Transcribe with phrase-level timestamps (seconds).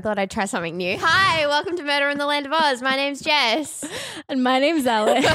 [0.00, 0.96] I thought I'd try something new.
[0.98, 2.80] Hi, welcome to Murder in the Land of Oz.
[2.80, 3.84] My name's Jess.
[4.30, 5.22] And my name's Ellen.
[5.22, 5.28] Do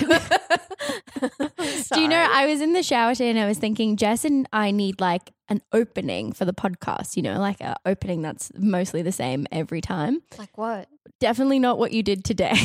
[2.01, 4.71] you know, I was in the shower today and I was thinking, Jess and I
[4.71, 9.11] need like an opening for the podcast, you know, like a opening that's mostly the
[9.11, 10.21] same every time.
[10.37, 10.87] like what?
[11.19, 12.51] Definitely not what you did today.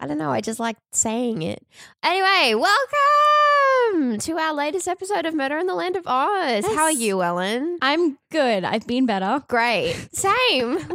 [0.00, 0.30] I don't know.
[0.30, 1.64] I just like saying it.
[2.02, 6.66] Anyway, welcome to our latest episode of Murder in the Land of Oz.
[6.66, 7.78] How are you, Ellen?
[7.80, 8.64] I'm good.
[8.64, 9.42] I've been better.
[9.48, 9.96] Great.
[10.12, 10.74] Same.
[10.74, 10.86] Woo!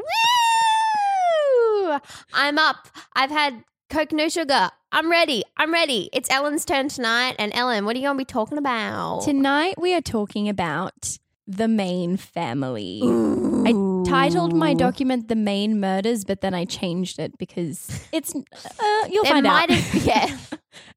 [2.33, 2.87] I'm up.
[3.15, 4.69] I've had Coke no sugar.
[4.95, 5.43] I'm ready.
[5.57, 6.09] I'm ready.
[6.13, 7.35] It's Ellen's turn tonight.
[7.37, 9.23] And Ellen, what are you going to be talking about?
[9.23, 13.01] Tonight we are talking about the Mayne family.
[13.03, 13.73] I
[14.09, 18.33] titled my document "The Mayne Murders," but then I changed it because it's.
[18.33, 19.69] Uh, you'll find out.
[19.69, 20.37] have- yeah.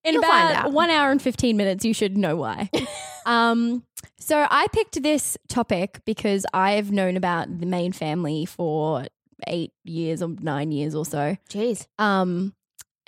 [0.05, 2.69] in You'll about one hour and 15 minutes you should know why
[3.27, 3.85] um
[4.19, 9.07] so i picked this topic because i've known about the Mayne family for
[9.47, 11.87] eight years or nine years or so Jeez.
[11.99, 12.55] um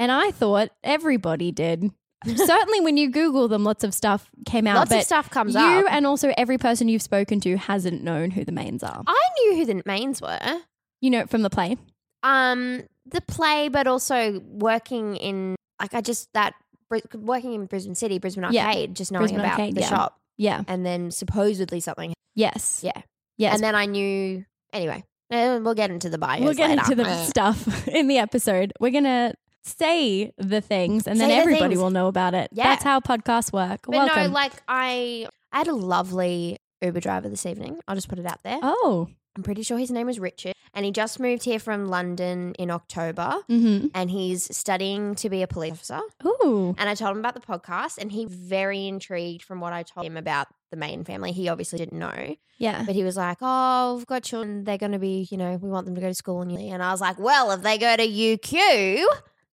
[0.01, 1.91] and i thought everybody did
[2.27, 5.55] certainly when you google them lots of stuff came out Lots but of stuff comes
[5.55, 5.87] you up.
[5.91, 9.57] and also every person you've spoken to hasn't known who the Maynes are I knew
[9.57, 10.61] who the Maynes were.
[11.01, 11.77] you know from the play
[12.23, 16.53] Um, the play, but also working in like I just that
[16.91, 18.67] Bri- working in Brisbane City, Brisbane Yeah.
[18.67, 19.89] Arcade, just knowing Brisbane about Arcade, the yeah.
[19.89, 22.13] shop, yeah and then supposedly something.
[22.35, 23.01] yes Yeah.
[23.39, 24.45] yes And then I knew
[24.75, 25.05] anyway.
[25.31, 26.43] eh, We'll get into the bios.
[26.45, 26.83] We'll get later.
[26.83, 28.73] into the stuff in the episode.
[28.81, 29.33] We're gonna
[29.63, 32.51] say the things, and then Say the everybody will know about it.
[32.53, 32.65] Yeah.
[32.65, 33.81] That's how podcasts work.
[33.87, 34.23] But Welcome.
[34.25, 37.81] no, like I, I had a lovely Uber driver this evening.
[37.87, 38.59] I'll just put it out there.
[38.63, 42.53] oh, I'm pretty sure his name is Richard, and he just moved here from London
[42.59, 43.87] in October, mm-hmm.
[43.95, 46.01] and he's studying to be a police officer.
[46.25, 49.85] Ooh, And I told him about the podcast, and he very intrigued from what I
[49.85, 51.31] told him about the Mayne family.
[51.31, 52.83] He obviously didn't know, yeah.
[52.85, 54.65] but he was like, "Oh, we've got children.
[54.65, 56.83] They're going to be, you know, we want them to go to school." And and
[56.83, 59.05] I was like, "Well, if they go to UQ,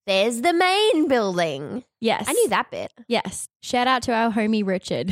[0.06, 2.92] there's the main building." Yes, I knew that bit.
[3.08, 3.48] Yes.
[3.62, 5.10] Shout out to our homie Richard.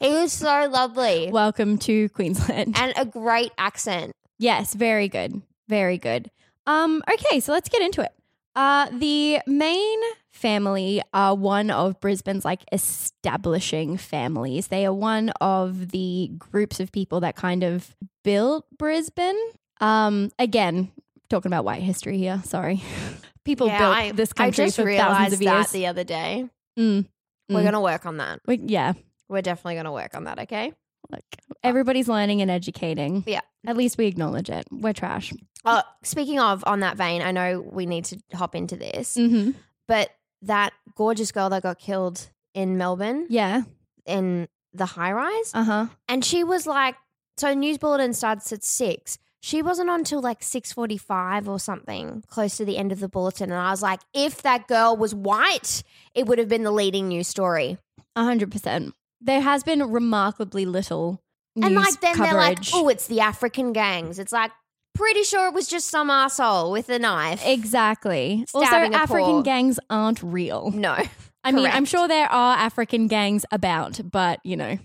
[0.00, 2.74] He was so lovely Welcome to Queensland.
[2.78, 4.12] and a great accent.
[4.38, 6.30] yes, very good, very good.
[6.66, 8.12] Um, okay, so let's get into it.
[8.56, 10.00] Uh, the Mayne
[10.30, 14.68] family are one of Brisbane's like establishing families.
[14.68, 19.38] They are one of the groups of people that kind of built Brisbane.
[19.80, 20.90] Um, again,
[21.28, 22.40] talking about white history here.
[22.44, 22.82] Sorry,
[23.50, 25.70] people Yeah, built I, this I country just for thousands realized of that years.
[25.72, 26.48] the other day.
[26.78, 27.06] Mm,
[27.48, 27.62] We're Mm.
[27.62, 28.40] going to work on that.
[28.46, 28.92] we, yeah,
[29.28, 30.38] We're definitely going to work on that.
[30.40, 30.72] Okay.
[31.10, 31.24] like
[31.64, 33.24] everybody's learning and educating.
[33.26, 33.40] Yeah.
[33.66, 34.64] At least we acknowledge it.
[34.70, 35.32] We're trash.
[35.64, 39.50] Oh, speaking of on that vein, I know we need to hop into this, Mm-hmm.
[39.88, 40.10] but
[40.42, 43.62] that gorgeous girl that got killed in Melbourne Yeah.
[44.06, 45.86] in the high rise, Uh huh.
[46.08, 46.94] and she was like,
[47.36, 49.18] so news bulletin starts at six.
[49.42, 53.00] She wasn't on till like six forty five or something, close to the end of
[53.00, 55.82] the bulletin, and I was like, if that girl was white,
[56.14, 57.78] it would have been the leading news story.
[58.16, 58.94] A hundred percent.
[59.20, 61.22] There has been remarkably little
[61.56, 62.70] news and like then they're like, coverage.
[62.74, 64.18] oh, it's the African gangs.
[64.18, 64.50] It's like
[64.94, 67.42] pretty sure it was just some asshole with a knife.
[67.46, 68.44] exactly.
[68.52, 70.70] Also, Stabbing African poor- gangs aren't real.
[70.70, 70.96] no,
[71.44, 74.78] I mean, I'm sure there are African gangs about, but you know,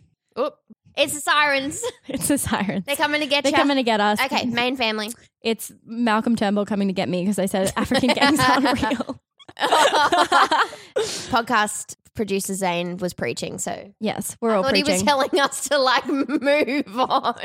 [0.98, 1.84] it's the sirens.
[2.08, 2.86] it's the sirens.
[2.86, 3.52] They're coming to get you.
[3.52, 3.64] They're you.
[3.64, 4.20] coming to get us.
[4.22, 5.12] Okay, Mayne family.
[5.42, 9.20] It's Malcolm Turnbull coming to get me because I said African gangs aren't real.
[11.30, 14.86] Podcast producer Zane was preaching, so Yes, we're I all thought preaching.
[14.88, 17.36] he was telling us to like move on.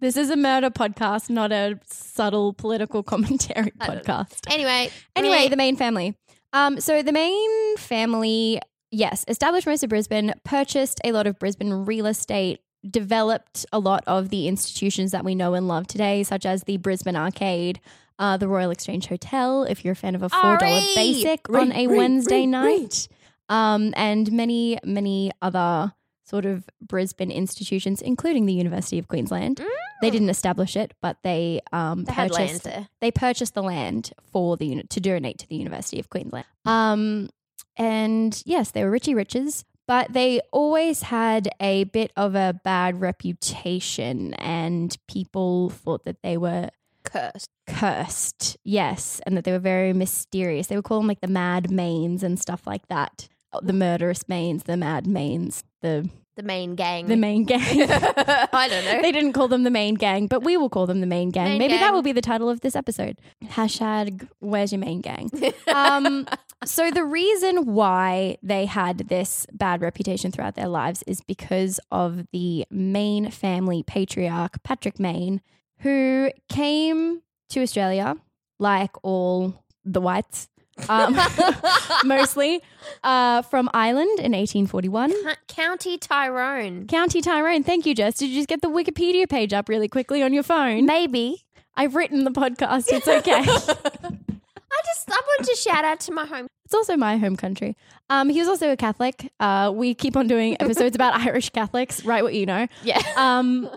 [0.00, 4.38] this is a murder podcast, not a subtle political commentary podcast.
[4.50, 6.16] Anyway, Anyway, the Mayne family.
[6.52, 8.60] Um, so the Mayne family
[8.90, 14.02] yes, established most of Brisbane, purchased a lot of Brisbane real estate, developed a lot
[14.06, 17.80] of the institutions that we know and love today, such as the Brisbane Arcade,
[18.18, 20.92] uh, the Royal Exchange Hotel, if you're a fan of a $4 Ari!
[20.94, 23.08] basic on a Wednesday night,
[23.48, 25.92] um, and many, many other
[26.24, 29.60] sort of Brisbane institutions, including the University of Queensland.
[30.00, 32.68] They didn't establish it, but they um, They purchased
[33.00, 36.46] they purchased the land for the to donate to the University of Queensland.
[36.64, 37.28] Um,
[37.76, 43.00] and yes, they were Richie Riches, but they always had a bit of a bad
[43.00, 46.70] reputation, and people thought that they were
[47.04, 47.48] Cursed.
[47.66, 48.56] cursed.
[48.64, 50.68] Yes, and that they were very mysterious.
[50.68, 53.28] They would call them like the Mad Maynes and stuff like that.
[53.52, 57.06] Oh, The murderous Maynes, the Mad Maynes, the The main gang.
[57.06, 57.60] the main gang.
[57.62, 58.98] I don't know.
[59.02, 61.44] They didn't call them the main gang, but we will call them the main gang.
[61.44, 63.18] Main Maybe that will be the title of this episode.
[63.44, 65.30] Hashtag Where's your main gang?
[65.74, 66.26] um,
[66.64, 72.26] so the reason why they had this bad reputation throughout their lives is because of
[72.32, 75.42] the Mayne family patriarch Patrick Mayne,
[75.80, 77.20] who came
[77.50, 78.16] to Australia
[78.58, 80.48] like all the whites.
[80.88, 81.16] Um,
[82.04, 82.62] mostly
[83.04, 85.12] uh, from Ireland in 1841.
[85.12, 86.86] Co- County Tyrone.
[86.86, 87.62] County Tyrone.
[87.62, 88.16] Thank you, Jess.
[88.18, 90.86] Did you just get the Wikipedia page up really quickly on your phone?
[90.86, 91.44] Maybe.
[91.76, 92.86] I've written the podcast.
[92.90, 93.32] It's okay.
[93.32, 96.46] I just I want to shout out to my home.
[96.64, 97.76] it's also my home country.
[98.10, 99.30] Um, he was also a Catholic.
[99.40, 102.04] Uh, we keep on doing episodes about Irish Catholics.
[102.04, 102.66] Write what you know.
[102.82, 103.00] Yeah.
[103.16, 103.70] Um,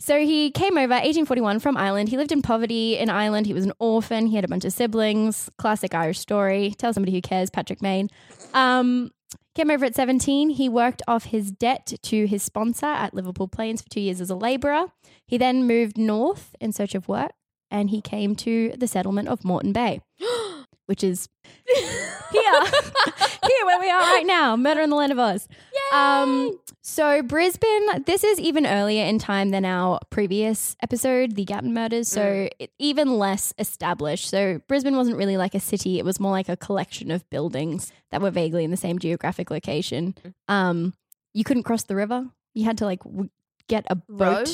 [0.00, 2.08] so he came over 1841 from Ireland.
[2.08, 3.46] He lived in poverty in Ireland.
[3.46, 4.26] He was an orphan.
[4.26, 5.50] He had a bunch of siblings.
[5.58, 6.74] Classic Irish story.
[6.78, 7.50] Tell somebody who cares.
[7.50, 8.08] Patrick Mayne.
[8.54, 9.10] Um,
[9.54, 10.50] came over at 17.
[10.50, 14.30] He worked off his debt to his sponsor at Liverpool Plains for two years as
[14.30, 14.86] a labourer.
[15.26, 17.32] He then moved north in search of work,
[17.70, 20.00] and he came to the settlement of Moreton Bay,
[20.86, 21.28] which is
[21.66, 21.84] here,
[22.32, 25.46] here where we are right now, murder in the land of Oz.
[25.92, 31.74] Um, so Brisbane, this is even earlier in time than our previous episode, the Gatton
[31.74, 32.08] murders.
[32.08, 34.28] So it, even less established.
[34.28, 37.92] So Brisbane wasn't really like a city; it was more like a collection of buildings
[38.10, 40.14] that were vaguely in the same geographic location.
[40.48, 40.94] Um,
[41.34, 43.30] you couldn't cross the river; you had to like w-
[43.68, 44.44] get a Row?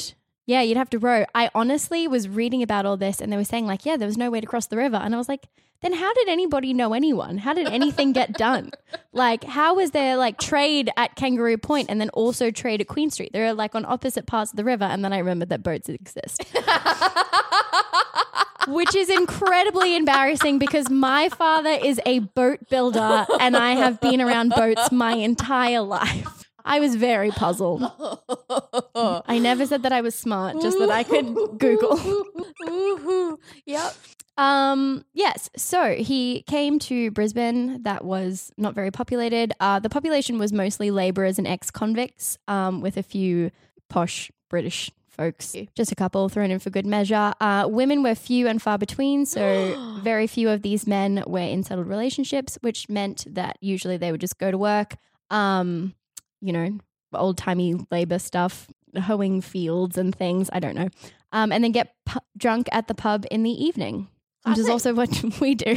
[0.46, 1.24] Yeah, you'd have to row.
[1.34, 4.16] I honestly was reading about all this and they were saying, like, yeah, there was
[4.16, 4.96] no way to cross the river.
[4.96, 5.48] And I was like,
[5.82, 7.38] then how did anybody know anyone?
[7.38, 8.70] How did anything get done?
[9.12, 13.10] Like, how was there like trade at Kangaroo Point and then also trade at Queen
[13.10, 13.30] Street?
[13.32, 14.84] They're like on opposite parts of the river.
[14.84, 16.44] And then I remembered that boats exist.
[18.68, 24.20] Which is incredibly embarrassing because my father is a boat builder and I have been
[24.20, 26.45] around boats my entire life.
[26.66, 27.82] I was very puzzled.
[28.94, 31.26] I never said that I was smart, just that I could
[31.58, 32.28] Google.
[33.66, 33.94] Yep.
[34.38, 35.48] Um, yes.
[35.56, 39.52] So he came to Brisbane that was not very populated.
[39.60, 43.50] Uh, the population was mostly laborers and ex convicts, um, with a few
[43.88, 47.32] posh British folks, just a couple thrown in for good measure.
[47.40, 49.24] Uh, women were few and far between.
[49.26, 54.12] So very few of these men were in settled relationships, which meant that usually they
[54.12, 54.96] would just go to work,
[55.30, 55.94] um,
[56.40, 56.78] you know,
[57.14, 58.68] old timey labor stuff,
[59.02, 60.48] hoeing fields and things.
[60.52, 60.88] I don't know.
[61.32, 64.08] Um, and then get pu- drunk at the pub in the evening,
[64.44, 65.76] which is also what we do.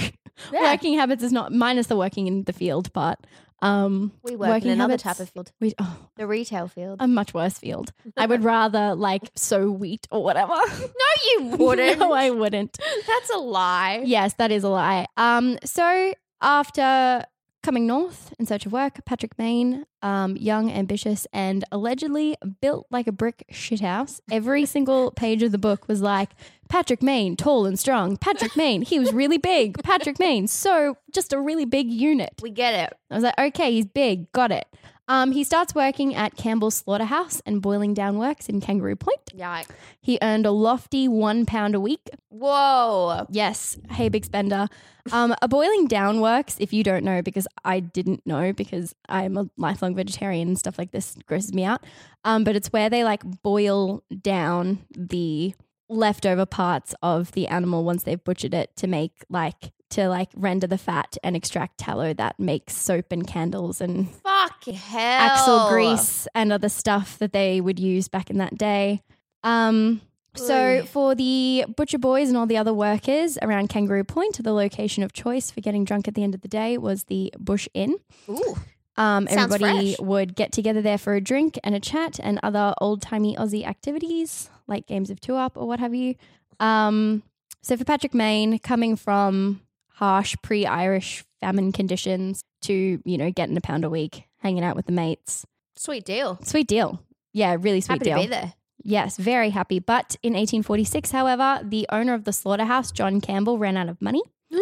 [0.53, 0.71] Yeah.
[0.71, 3.19] Working habits is not minus the working in the field part.
[3.61, 5.51] Um, We work in another habits- type of field.
[5.59, 6.97] We, oh, The retail field.
[7.01, 7.91] a much worse field.
[8.15, 10.53] I would rather like sow wheat or whatever.
[10.53, 10.87] no,
[11.33, 11.99] you wouldn't.
[11.99, 12.77] no, I wouldn't.
[13.05, 14.03] That's a lie.
[14.05, 15.07] Yes, that is a lie.
[15.17, 17.25] Um, so after
[17.61, 23.07] coming north in search of work, Patrick Mayne, um, young, ambitious, and allegedly built like
[23.07, 24.21] a brick shithouse.
[24.31, 26.31] Every single page of the book was like
[26.69, 28.17] Patrick Mayne, tall and strong.
[28.17, 29.81] Patrick Mayne, he was really big.
[29.83, 32.33] Patrick Mayne, so just a really big unit.
[32.41, 32.97] We get it.
[33.11, 34.67] I was like, okay, he's big, got it.
[35.09, 39.25] Um, he starts working at Campbell's Slaughterhouse and boiling down works in Kangaroo Point.
[39.35, 39.69] Yikes.
[39.99, 42.09] He earned a lofty one pound a week.
[42.29, 43.25] Whoa.
[43.31, 44.67] Yes, hey, big spender.
[45.11, 49.35] Um, a boiling down works, if you don't know, because I didn't know because I'm
[49.35, 51.83] a lifelong vegetarian and stuff like this grosses me out.
[52.23, 55.55] Um, but it's where they like boil down the
[55.89, 60.67] leftover parts of the animal once they've butchered it to make like to like render
[60.67, 65.21] the fat and extract tallow that makes soap and candles and Fucking hell.
[65.21, 69.01] axle grease and other stuff that they would use back in that day.
[69.43, 70.01] Um,
[70.35, 75.03] so for the butcher boys and all the other workers around Kangaroo Point, the location
[75.03, 77.97] of choice for getting drunk at the end of the day was the Bush Inn.
[78.29, 78.55] Ooh.
[78.95, 79.99] Um, everybody fresh.
[80.05, 83.65] would get together there for a drink and a chat and other old timey Aussie
[83.65, 86.15] activities like games of two up or what have you.
[86.59, 87.23] Um,
[87.61, 89.61] so for Patrick Mayne, coming from
[89.99, 94.85] harsh pre-Irish famine conditions to, you know, getting a pound a week, hanging out with
[94.85, 95.45] the mates.
[95.75, 96.39] Sweet deal.
[96.41, 97.03] Sweet deal.
[97.33, 98.17] Yeah, really sweet Happy deal.
[98.17, 98.53] to be there.
[98.81, 99.79] Yes, very happy.
[99.79, 104.23] But in 1846, however, the owner of the slaughterhouse, John Campbell, ran out of money.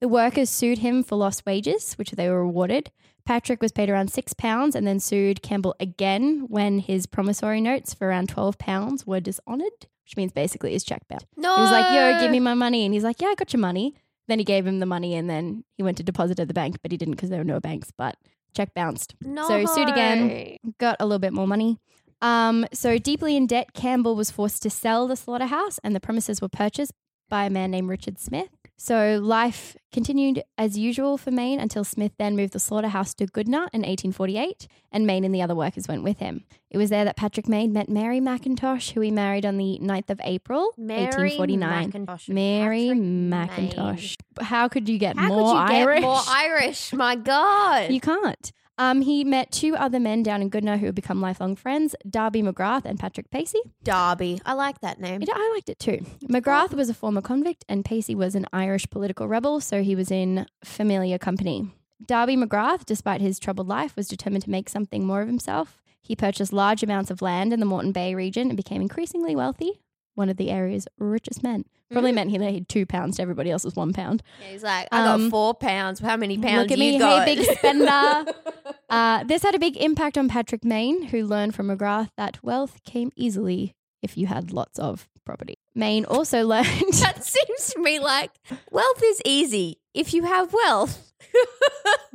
[0.00, 2.90] The workers sued him for lost wages, which they were awarded.
[3.24, 7.94] Patrick was paid around six pounds and then sued Campbell again when his promissory notes
[7.94, 11.24] for around 12 pounds were dishonored, which means basically his check bounced.
[11.38, 11.54] No.
[11.54, 12.84] He was like, yo, give me my money.
[12.84, 13.94] And he's like, yeah, I got your money.
[14.28, 16.76] Then he gave him the money and then he went to deposit at the bank,
[16.82, 18.16] but he didn't because there were no banks, but
[18.54, 19.14] check bounced.
[19.20, 19.46] No.
[19.46, 21.78] So sued again, got a little bit more money.
[22.22, 26.40] Um, so deeply in debt, Campbell was forced to sell the slaughterhouse and the premises
[26.40, 26.92] were purchased
[27.28, 28.48] by a man named Richard Smith.
[28.76, 33.68] So life continued as usual for Mayne until Smith then moved the slaughterhouse to Goodna
[33.72, 36.44] in 1848, and Mayne and the other workers went with him.
[36.70, 40.10] It was there that Patrick Mayne met Mary McIntosh, who he married on the 9th
[40.10, 41.92] of April, Mary 1849.
[41.92, 42.28] McIntosh.
[42.28, 42.88] Mary
[43.30, 44.16] Patrick McIntosh.
[44.40, 46.00] How could you get How more could you Irish?
[46.00, 46.92] get more Irish?
[46.92, 47.90] My God.
[47.92, 48.52] You can't.
[48.76, 52.42] Um, he met two other men down in Goodna who had become lifelong friends, Darby
[52.42, 53.60] McGrath and Patrick Pacey.
[53.84, 54.40] Darby.
[54.44, 55.22] I like that name.
[55.22, 56.04] I I liked it too.
[56.24, 60.10] McGrath was a former convict and Pacey was an Irish political rebel, so he was
[60.10, 61.70] in familiar company.
[62.04, 65.80] Darby McGrath, despite his troubled life, was determined to make something more of himself.
[66.02, 69.80] He purchased large amounts of land in the Moreton Bay region and became increasingly wealthy,
[70.14, 71.64] one of the area's richest men.
[71.90, 72.14] Probably Mm.
[72.14, 74.22] meant he laid two pounds to everybody else's one pound.
[74.40, 76.00] Yeah, he's like, I Um, got four pounds.
[76.00, 77.28] How many pounds Look at you me, got?
[77.28, 78.32] hey, big spender.
[78.90, 82.80] uh, this had a big impact on Patrick Mayne, who learned from McGrath that wealth
[82.84, 85.56] came easily if you had lots of property.
[85.74, 86.66] Mayne also learned.
[86.94, 88.30] that seems to me like
[88.70, 91.12] wealth is easy if you have wealth.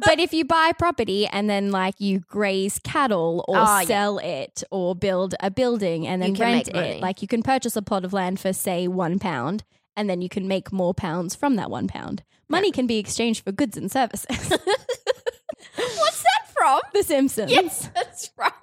[0.05, 3.85] But if you buy property and then like you graze cattle or Oh, yeah.
[3.85, 7.81] sell it or build a building and then rent it, like you can purchase a
[7.81, 9.63] plot of land for say one pound
[9.97, 12.23] and then you can make more pounds from that one pound.
[12.47, 14.49] Money can be exchanged for goods and services.
[15.75, 16.79] What's that from?
[16.93, 17.51] the Simpsons.
[17.51, 18.55] Yes, that's right.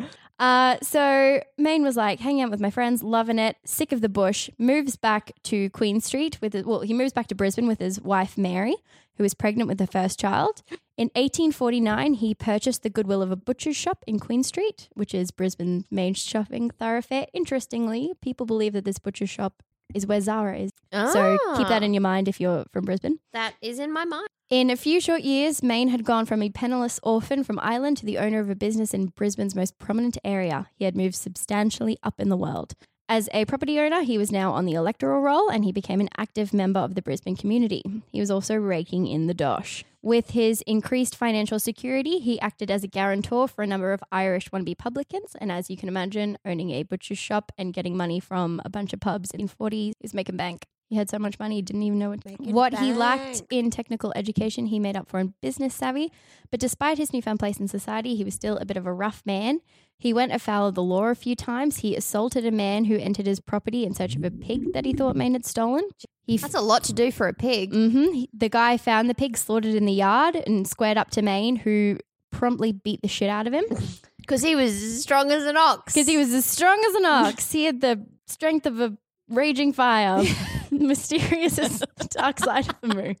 [0.38, 4.08] Uh, so Mayne was like hanging out with my friends, loving it, sick of the
[4.08, 7.78] bush, moves back to Queen Street with his, well, he moves back to Brisbane with
[7.78, 8.74] his wife Mary,
[9.20, 10.62] who was pregnant with her first child.
[10.96, 15.30] In 1849, he purchased the goodwill of a butcher's shop in Queen Street, which is
[15.30, 17.26] Brisbane's main shopping thoroughfare.
[17.34, 19.62] Interestingly, people believe that this butcher's shop
[19.94, 20.70] is where Zara is.
[20.90, 21.84] So keep that ah.
[21.84, 23.18] in your mind if you're from Brisbane.
[23.34, 24.28] That is in my mind.
[24.48, 28.06] In a few short years, Mayne had gone from a penniless orphan from Ireland to
[28.06, 30.70] the owner of a business in Brisbane's most prominent area.
[30.76, 32.74] He had moved substantially up in the world.
[33.12, 36.10] As a property owner, he was now on the electoral roll and he became an
[36.16, 37.82] active member of the Brisbane community.
[38.12, 39.84] He was also raking in the dosh.
[40.00, 44.50] With his increased financial security, he acted as a guarantor for a number of Irish
[44.50, 45.34] wannabe publicans.
[45.40, 48.92] And as you can imagine, owning a butcher's shop and getting money from a bunch
[48.92, 50.66] of pubs in the 40s is making bank.
[50.90, 54.12] He had so much money, he didn't even know what, what he lacked in technical
[54.16, 56.10] education, he made up for in business savvy.
[56.50, 59.22] But despite his newfound place in society, he was still a bit of a rough
[59.24, 59.60] man.
[59.96, 61.78] He went afoul of the law a few times.
[61.78, 64.92] He assaulted a man who entered his property in search of a pig that he
[64.92, 65.88] thought Mayne had stolen.
[66.26, 67.72] He That's a lot to do for a pig.
[67.72, 68.24] Mm-hmm.
[68.32, 71.98] The guy found the pig slaughtered in the yard and squared up to Mayne, who
[72.32, 73.64] promptly beat the shit out of him
[74.20, 75.92] Because he was as strong as an ox.
[75.94, 77.52] because he was as strong as an ox.
[77.52, 78.96] He had the strength of a
[79.30, 80.22] raging fire,
[80.70, 83.16] mysterious as the dark side of the moon.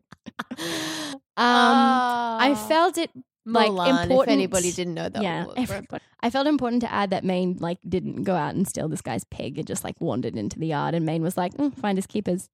[1.36, 3.10] Um, I felt it
[3.46, 4.32] like Mulan, if important.
[4.34, 6.04] anybody didn't know that yeah, everybody.
[6.20, 9.24] I felt important to add that Mayne like didn't go out and steal this guy's
[9.24, 10.94] pig and just like wandered into the yard.
[10.94, 12.50] And Mayne was like, "Mm, find his keepers.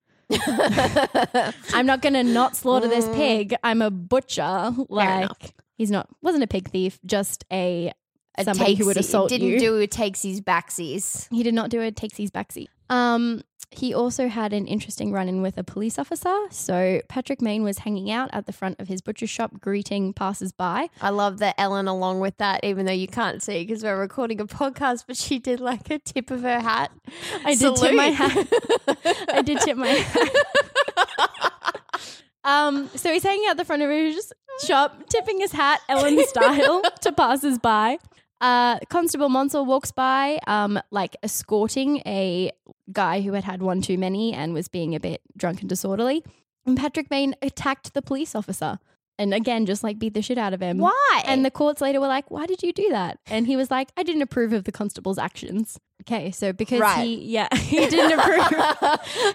[1.75, 3.57] I'm not gonna not slaughter this pig.
[3.65, 4.73] I'm a butcher.
[4.89, 7.93] Like he's not wasn't a pig thief, just a,
[8.39, 9.59] A somebody who would takesy- assault didn't you.
[9.59, 11.27] do a takesies backsies.
[11.33, 12.69] He did not do a takesies backseat.
[12.88, 16.35] Um, he also had an interesting run in with a police officer.
[16.50, 20.88] So Patrick Mayne was hanging out at the front of his butcher shop, greeting passers-by.
[21.02, 24.40] I love that Ellen along with that, even though you can't see because we're recording
[24.40, 26.93] a podcast, but she did like a tip of her hat.
[27.45, 28.49] I did tip my hat.
[29.33, 30.31] I did tip my hat.
[32.47, 34.33] Um, so he's hanging out the front of his
[34.64, 37.99] shop, tipping his hat, Ellen style, to passers-by.
[38.40, 42.52] Uh, Constable Monsell walks by, um, like escorting a
[42.93, 46.23] guy who had had one too many and was being a bit drunk and disorderly.
[46.66, 48.78] And Patrick Mayne attacked the police officer,
[49.19, 50.78] and again, just like beat the shit out of him.
[50.78, 51.23] Why?
[51.25, 53.90] And the courts later were like, "Why did you do that?" And he was like,
[53.97, 57.05] "I didn't approve of the constable's actions." Okay, so because Right.
[57.05, 58.45] he, yeah, he didn't approve.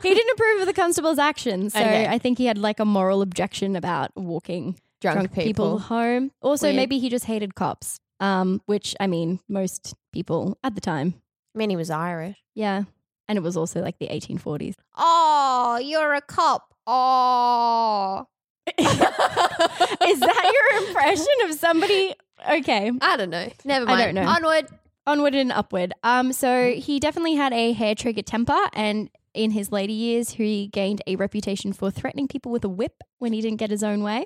[0.04, 1.74] he didn't approve of the constable's actions.
[1.74, 2.06] So Okay.
[2.06, 5.48] I think he had like a moral objection about walking Drunk drunk, people.
[5.48, 5.80] people.
[5.80, 6.32] home.
[6.42, 6.76] Also, Weird.
[6.76, 8.00] maybe he just hated cops.
[8.22, 11.16] Um, which I mean, most people at the time,
[11.54, 12.38] I mean, he was Irish.
[12.56, 12.84] yeah.
[13.28, 14.74] And it was also like the 1840s.
[14.98, 16.74] Oh, you're a cop.
[16.86, 18.28] Oh,
[18.78, 22.14] Is that your impression of somebody?
[22.50, 22.92] Okay.
[23.02, 23.50] I don't know.
[23.64, 24.02] Never mind.
[24.02, 24.28] I don't know.
[24.28, 24.68] Onward.
[25.08, 25.94] Onward and upward.
[26.04, 30.68] Um, so he definitely had a hair trigger temper, and in his later years, he
[30.68, 34.04] gained a reputation for threatening people with a whip when he didn't get his own
[34.04, 34.26] way.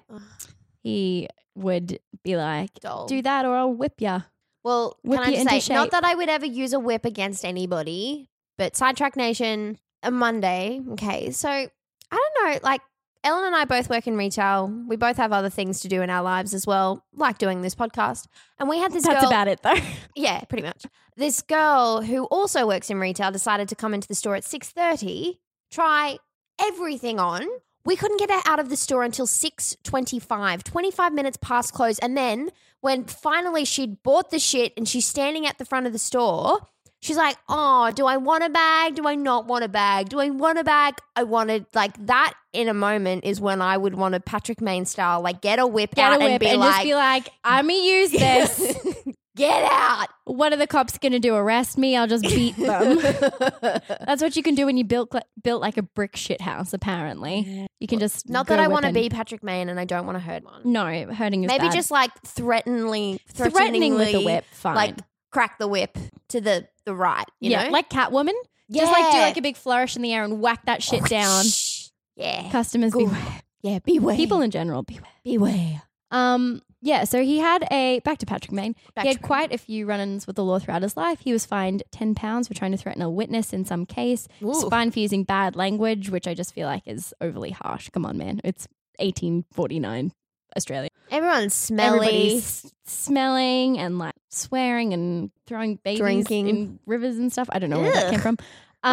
[0.86, 3.08] He would be like, Dull.
[3.08, 4.22] "Do that, or I'll whip ya."
[4.64, 7.06] Well, Whip can I just say, into not that I would ever use a whip
[7.06, 10.82] against anybody, but Sidetrack Nation, a Monday.
[10.92, 11.70] Okay, so I
[12.12, 12.60] don't know.
[12.64, 12.82] Like
[13.24, 14.68] Ellen and I both work in retail.
[14.88, 17.74] We both have other things to do in our lives as well, like doing this
[17.74, 18.28] podcast.
[18.60, 19.30] And we had this That's girl.
[19.30, 19.76] about it, though.
[20.16, 20.86] Yeah, pretty much.
[21.18, 25.40] This girl who also works in retail decided to come into the store at 6:30,
[25.72, 26.20] try
[26.62, 27.48] everything on.
[27.86, 32.00] We couldn't get her out of the store until 6:25, 25 minutes past close.
[32.00, 32.50] And then
[32.82, 36.60] when finally she'd bought the shit and she's standing at the front of the store,
[37.00, 38.96] she's like, "Oh, do I want a bag?
[38.96, 40.10] Do I not want a bag?
[40.10, 40.96] Do I want a bag?
[41.16, 44.86] I wanted like that in a moment is when I would want a Patrick Mayne
[44.86, 46.96] style, like get a whip Get out a whip and be and like, just be
[46.96, 48.96] like, "I'm gonna use this."
[49.36, 50.08] get out.
[50.26, 51.36] what are the cops gonna do?
[51.36, 51.96] Arrest me?
[51.96, 52.98] I'll just beat them.
[53.62, 55.14] That's what you can do when you built
[55.44, 56.74] built like a brick shit house.
[56.74, 60.06] Apparently, you can just Not that I want to be Patrick Mayne and I don't
[60.06, 60.62] want to hurt one.
[60.66, 61.74] No, hurting is Maybe bad.
[61.74, 64.46] just like threateningly, threatening with the threateningly, whip.
[64.54, 64.76] Fine.
[64.76, 64.96] like
[65.32, 65.98] crack the whip
[66.30, 67.26] to the the right.
[67.40, 68.34] You yeah, know, like Catwoman.
[68.72, 69.24] Just like do Yeah.
[69.26, 71.46] like a big flourish in the air and whack that shit down.
[72.16, 73.00] Yeah, Customers Go.
[73.00, 73.42] beware.
[73.62, 73.80] yeah.
[73.80, 75.04] Beware, People in general beware.
[75.24, 75.82] beware.
[76.12, 78.76] Um, yeah, so he had a back to Patrick Mayne.
[78.94, 81.20] Back he had quite a few run-ins with the law throughout his life.
[81.20, 84.28] He was fined ten pounds for trying to threaten a witness in some case.
[84.38, 84.70] He was Ooh.
[84.70, 87.90] fined for using bad language, which I just feel like is overly harsh.
[87.90, 88.40] Come on, man.
[88.44, 88.68] It's
[89.00, 90.14] 1849
[90.56, 90.90] Australia.
[91.10, 92.08] Everyone's smelly.
[92.08, 96.48] Everybody's smelling and like swearing and throwing babies Drinking.
[96.48, 97.48] in rivers and stuff.
[97.52, 98.38] I don't know where that came from.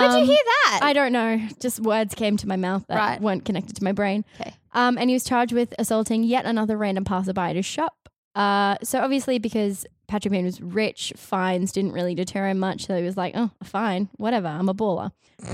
[0.00, 0.80] Where'd you Um, hear that?
[0.82, 1.40] I don't know.
[1.60, 3.20] Just words came to my mouth that Right.
[3.20, 4.24] weren't connected to my brain.
[4.40, 4.54] Okay.
[4.72, 8.08] Um, and he was charged with assaulting yet another random passerby at his shop.
[8.34, 12.86] Uh, so obviously because Patrick Mayne was rich, fines didn't really deter him much.
[12.86, 14.48] So he was like, oh, fine, whatever.
[14.48, 15.12] I'm a baller.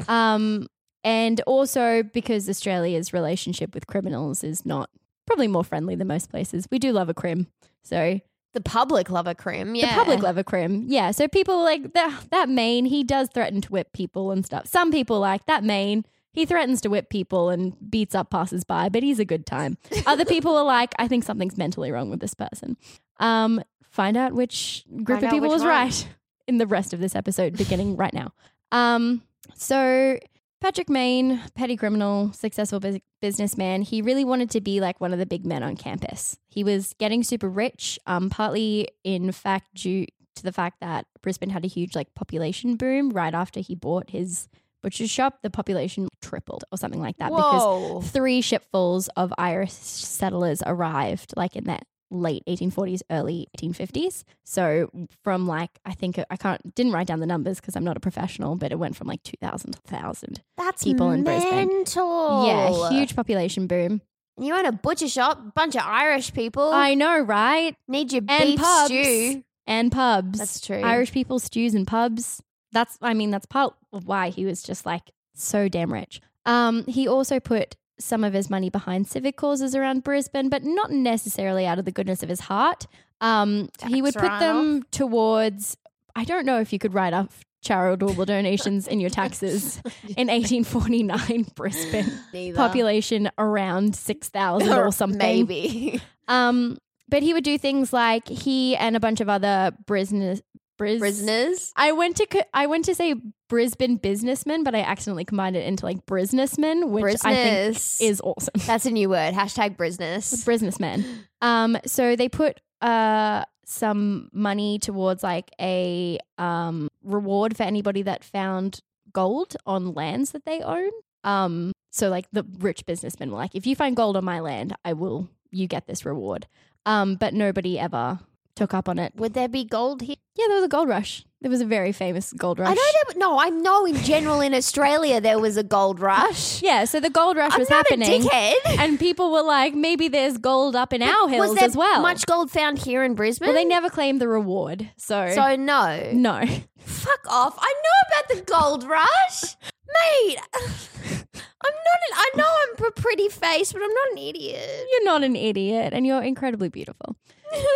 [0.09, 0.69] Um,
[1.05, 4.91] and also because Australia's relationship with criminals is not
[5.27, 6.67] probably more friendly than most places.
[6.71, 7.49] We do love a crim.
[7.83, 8.21] So
[8.59, 9.77] the public love a crim.
[9.77, 10.87] Yeah, the public love a crim.
[10.89, 11.13] Yeah.
[11.13, 14.67] So people like that that Mayne, he does threaten to whip people and stuff.
[14.67, 19.05] Some people like that Mayne, he threatens to whip people and beats up passers-by, but
[19.05, 19.79] he's a good time.
[20.07, 22.77] Other people are like, I think something's mentally wrong with this person.
[23.19, 25.71] Um, find out which group Find of people was one.
[25.71, 26.09] right
[26.49, 28.33] in the rest of this episode, beginning right now.
[28.73, 29.23] Um,
[29.55, 30.19] so
[30.61, 35.19] Patrick Mayne, petty criminal, successful bus- businessman, he really wanted to be like one of
[35.19, 36.37] the big men on campus.
[36.49, 41.51] He was getting super rich, um, partly in fact due to the fact that Brisbane
[41.51, 44.49] had a huge like population boom right after he bought his
[44.83, 45.39] butcher's shop.
[45.43, 51.55] The population tripled or something like that because three shipfuls of Irish settlers arrived like
[51.57, 54.91] in that late 1840s early 1850s so
[55.23, 58.01] from like i think i can't didn't write down the numbers because i'm not a
[58.01, 61.67] professional but it went from like 2000 to 1000 That's people in Brisbane.
[61.69, 62.47] mental.
[62.47, 64.01] yeah huge population boom
[64.39, 66.71] And You own a butcher shop, bunch of Irish people.
[66.73, 69.45] i know right need your and beef pubs stew.
[69.67, 70.81] and pubs That's true.
[70.83, 72.43] irish people stews and pubs
[72.73, 76.85] that's i mean that's part of why he was just like so damn rich um
[76.87, 81.67] he also put some of his money behind civic causes around brisbane but not necessarily
[81.67, 82.87] out of the goodness of his heart
[83.21, 85.77] um he would put them towards
[86.15, 89.79] i don't know if you could write off charitable donations in your taxes
[90.17, 92.57] in 1849 brisbane Neither.
[92.57, 96.01] population around 6000 or something Maybe.
[96.29, 100.39] um, but he would do things like he and a bunch of other Brisbane
[100.79, 101.73] Bris- Prisoners.
[101.77, 103.15] I went to I went to say
[103.49, 108.55] Brisbane businessman, but I accidentally combined it into like businessman, which I think is awesome.
[108.67, 109.35] That's a new word.
[109.35, 110.45] Hashtag business.
[110.47, 111.05] businessmen.
[111.43, 118.25] Um, so they put uh some money towards like a um reward for anybody that
[118.25, 118.81] found
[119.13, 120.91] gold on lands that they own.
[121.25, 124.75] Um, so like the rich businessmen were like, if you find gold on my land,
[124.85, 126.47] I will you get this reward.
[126.87, 128.21] Um, but nobody ever
[128.59, 129.13] took up on it.
[129.15, 130.17] Would there be gold here?
[130.35, 131.25] Yeah, there was a gold rush.
[131.41, 132.69] There was a very famous gold rush.
[132.71, 133.17] I know there.
[133.17, 136.61] No, I know in general in Australia there was a gold rush.
[136.69, 138.29] Yeah, so the gold rush I'm was happening.
[138.67, 142.03] And people were like, maybe there's gold up in our hills was there as well.
[142.03, 143.47] much gold found here in Brisbane?
[143.49, 144.91] well, they never claimed the reward.
[144.97, 146.11] So, So no.
[146.13, 146.45] no.
[146.81, 147.57] Fuck off.
[147.61, 149.57] I know about the gold rush.
[149.99, 154.87] Mate, I'm not an, I know I'm a pretty face, but I'm not an idiot.
[154.93, 157.17] You're not an idiot and you're incredibly beautiful.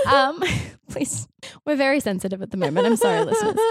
[0.07, 0.43] Um,
[0.91, 1.29] please,
[1.65, 2.87] we're very sensitive at the moment.
[2.87, 3.57] I'm sorry, listeners.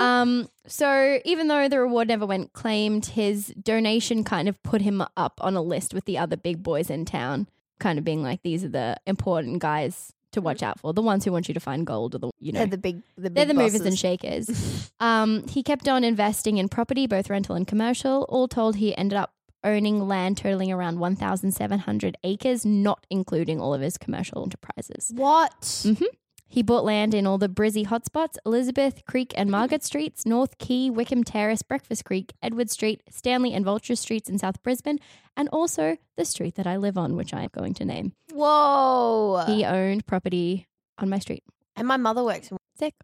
[0.00, 5.04] Um, so even though the reward never went claimed, his donation kind of put him
[5.14, 7.48] up on a list with the other big boys in town.
[7.80, 10.94] kind of being like, these are the important guys to watch out for.
[10.94, 13.02] The ones who want you to find gold, or the you know, They're the big,
[13.16, 14.90] the big they're the movers and shakers.
[15.00, 18.24] um, he kept on investing in property, both rental and commercial.
[18.28, 19.32] All told, he ended up
[19.64, 25.12] owning land totaling around 1,700 acres, not including all of his commercial enterprises.
[25.14, 25.60] What?
[25.62, 26.02] Mm.
[26.52, 30.90] He bought land in all the Brizzy hotspots Elizabeth Creek and Margaret Streets, North Quay,
[30.90, 34.98] Wickham Terrace, Breakfast Creek, Edward Street, Stanley and Vulture Streets in South Brisbane,
[35.36, 38.14] and also the street that I live on, which I am going to name.
[38.32, 39.44] Whoa.
[39.46, 40.66] He owned property
[40.98, 41.44] on my street.
[41.76, 42.94] and my mother works in Sick.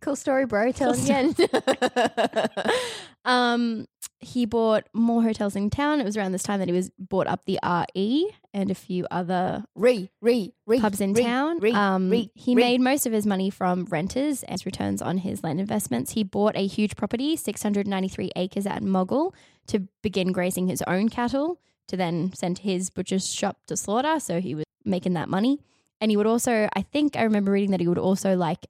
[0.00, 0.72] Cool story, bro.
[0.72, 1.34] Tell us again.
[3.24, 3.86] um,
[4.20, 6.00] he bought more hotels in town.
[6.00, 9.06] It was around this time that he was bought up the RE and a few
[9.10, 10.80] other re, re, re.
[10.80, 11.58] pubs in re, town.
[11.60, 15.60] Re, um, he made most of his money from renters and returns on his land
[15.60, 16.12] investments.
[16.12, 19.32] He bought a huge property, 693 acres at Moggill,
[19.68, 24.18] to begin grazing his own cattle, to then send his butcher's shop to slaughter.
[24.18, 25.60] So he was making that money.
[26.00, 28.66] And he would also, I think I remember reading that he would also like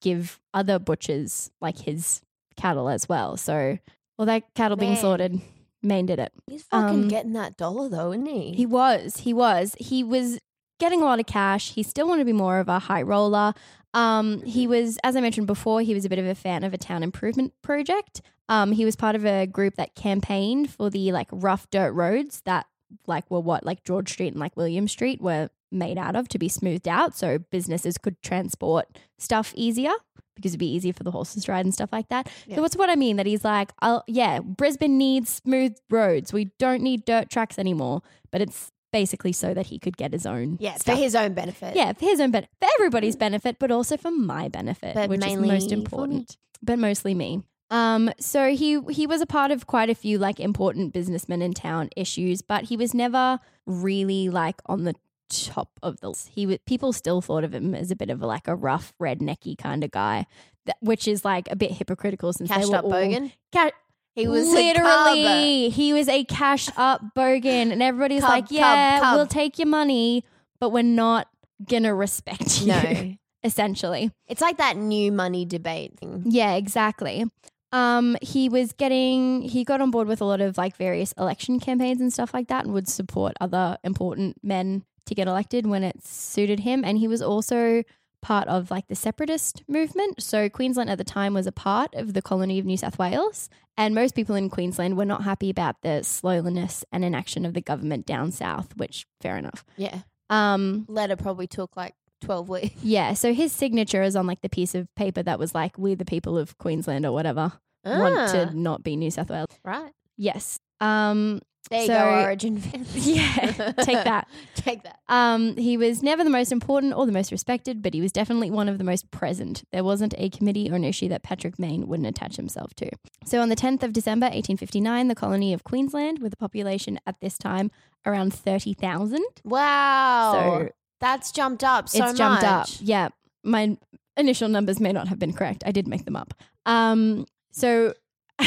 [0.00, 2.22] give other butchers like his
[2.56, 3.36] cattle as well.
[3.36, 3.78] So
[4.18, 5.00] all that cattle being Man.
[5.00, 5.40] slaughtered,
[5.82, 6.32] Mayne did it.
[6.46, 8.52] He's fucking um, getting that dollar though, isn't he?
[8.52, 9.18] He was.
[9.18, 9.74] He was.
[9.78, 10.38] He was
[10.78, 11.72] getting a lot of cash.
[11.72, 13.54] He still wanted to be more of a high roller.
[13.94, 16.72] Um, he was, as I mentioned before, he was a bit of a fan of
[16.72, 18.22] a town improvement project.
[18.48, 22.42] Um, he was part of a group that campaigned for the like rough dirt roads
[22.44, 22.66] that
[23.06, 26.38] like were what like George Street and like William Street were made out of to
[26.38, 29.92] be smoothed out so businesses could transport stuff easier
[30.34, 32.30] because it'd be easier for the horses to ride and stuff like that.
[32.46, 32.56] Yeah.
[32.56, 36.32] So what's what I mean that he's like, I'll, yeah, Brisbane needs smooth roads.
[36.32, 38.02] We don't need dirt tracks anymore.
[38.30, 40.58] But it's basically so that he could get his own.
[40.60, 40.96] yeah, stuff.
[40.96, 41.74] for his own benefit.
[41.74, 45.24] yeah, for his own benefit, for everybody's benefit, but also for my benefit, But which
[45.24, 46.36] is most important.
[46.62, 47.42] But mostly me.
[47.70, 51.54] Um, so he he was a part of quite a few like important businessmen in
[51.54, 54.94] town issues, but he was never really like on the
[55.30, 56.28] top of the list.
[56.34, 58.92] He was, people still thought of him as a bit of a, like a rough
[59.00, 60.26] rednecky kind of guy,
[60.66, 63.32] that, which is like a bit hypocritical since Cashed they were up all, bogan.
[63.52, 63.70] Ca-
[64.14, 69.00] He was literally he was a cash up bogan, and everybody's Cub, like, cub, "Yeah,
[69.00, 70.24] cub." we'll take your money,
[70.60, 71.28] but we're not
[71.68, 73.14] gonna respect you." No.
[73.44, 74.10] essentially.
[74.28, 76.22] It's like that new money debate thing.
[76.26, 77.24] Yeah, exactly.
[77.72, 81.58] Um, he was getting he got on board with a lot of like various election
[81.58, 85.82] campaigns and stuff like that, and would support other important men to get elected when
[85.82, 86.84] it suited him.
[86.84, 87.82] And he was also
[88.20, 90.22] part of like the separatist movement.
[90.22, 93.50] So Queensland at the time was a part of the colony of New South Wales,
[93.76, 97.60] and most people in Queensland were not happy about the slowness and inaction of the
[97.60, 98.76] government down south.
[98.76, 99.64] Which fair enough.
[99.76, 100.02] Yeah.
[100.30, 102.74] Um, Letter probably took like 12 weeks.
[102.82, 105.94] yeah, so his signature is on like the piece of paper that was like, "We
[105.96, 107.52] the people of Queensland" or whatever
[107.84, 109.48] want Ah, to not be New South Wales.
[109.64, 109.92] Right.
[110.16, 110.60] Yes.
[110.80, 111.40] Um.
[111.70, 112.96] There you So- go, Origin fans.
[113.06, 114.28] Yeah, take that.
[114.54, 114.98] take that.
[115.08, 115.56] Um.
[115.56, 118.68] He was never the most important or the most respected, but he was definitely one
[118.68, 119.62] of the most present.
[119.72, 122.90] There wasn't a committee or an issue that Patrick Mayne wouldn't attach himself to.
[123.24, 127.20] So on the 10th of December, 1859, the colony of Queensland, with a population at
[127.20, 127.70] this time
[128.04, 129.22] around 30,000.
[129.44, 130.32] Wow.
[130.32, 130.68] So
[131.00, 132.66] That's jumped up so it's jumped up.
[132.80, 133.08] Yeah,
[133.44, 133.76] my
[134.16, 135.62] initial numbers may not have been correct.
[135.66, 136.34] I did make them up.
[136.66, 137.94] Um, so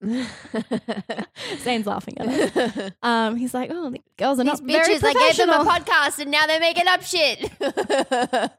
[1.58, 2.92] Zane's laughing at us.
[3.02, 5.64] Um, he's like, "Oh, the girls are These not very bitches, I gave them a
[5.64, 7.50] professional." podcast and now they're making up shit.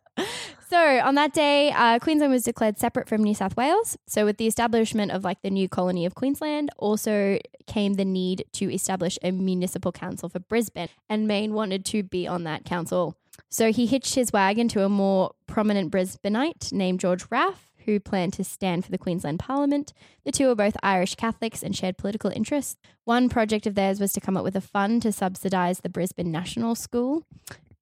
[0.70, 3.98] So on that day, uh, Queensland was declared separate from New South Wales.
[4.06, 8.46] So with the establishment of like the new colony of Queensland, also came the need
[8.54, 13.16] to establish a municipal council for Brisbane, and Mayne wanted to be on that council.
[13.50, 18.34] So he hitched his wagon to a more prominent Brisbaneite named George Raff, who planned
[18.34, 19.94] to stand for the Queensland Parliament.
[20.26, 22.78] The two were both Irish Catholics and shared political interests.
[23.06, 26.32] One project of theirs was to come up with a fund to subsidise the Brisbane
[26.32, 27.24] National School.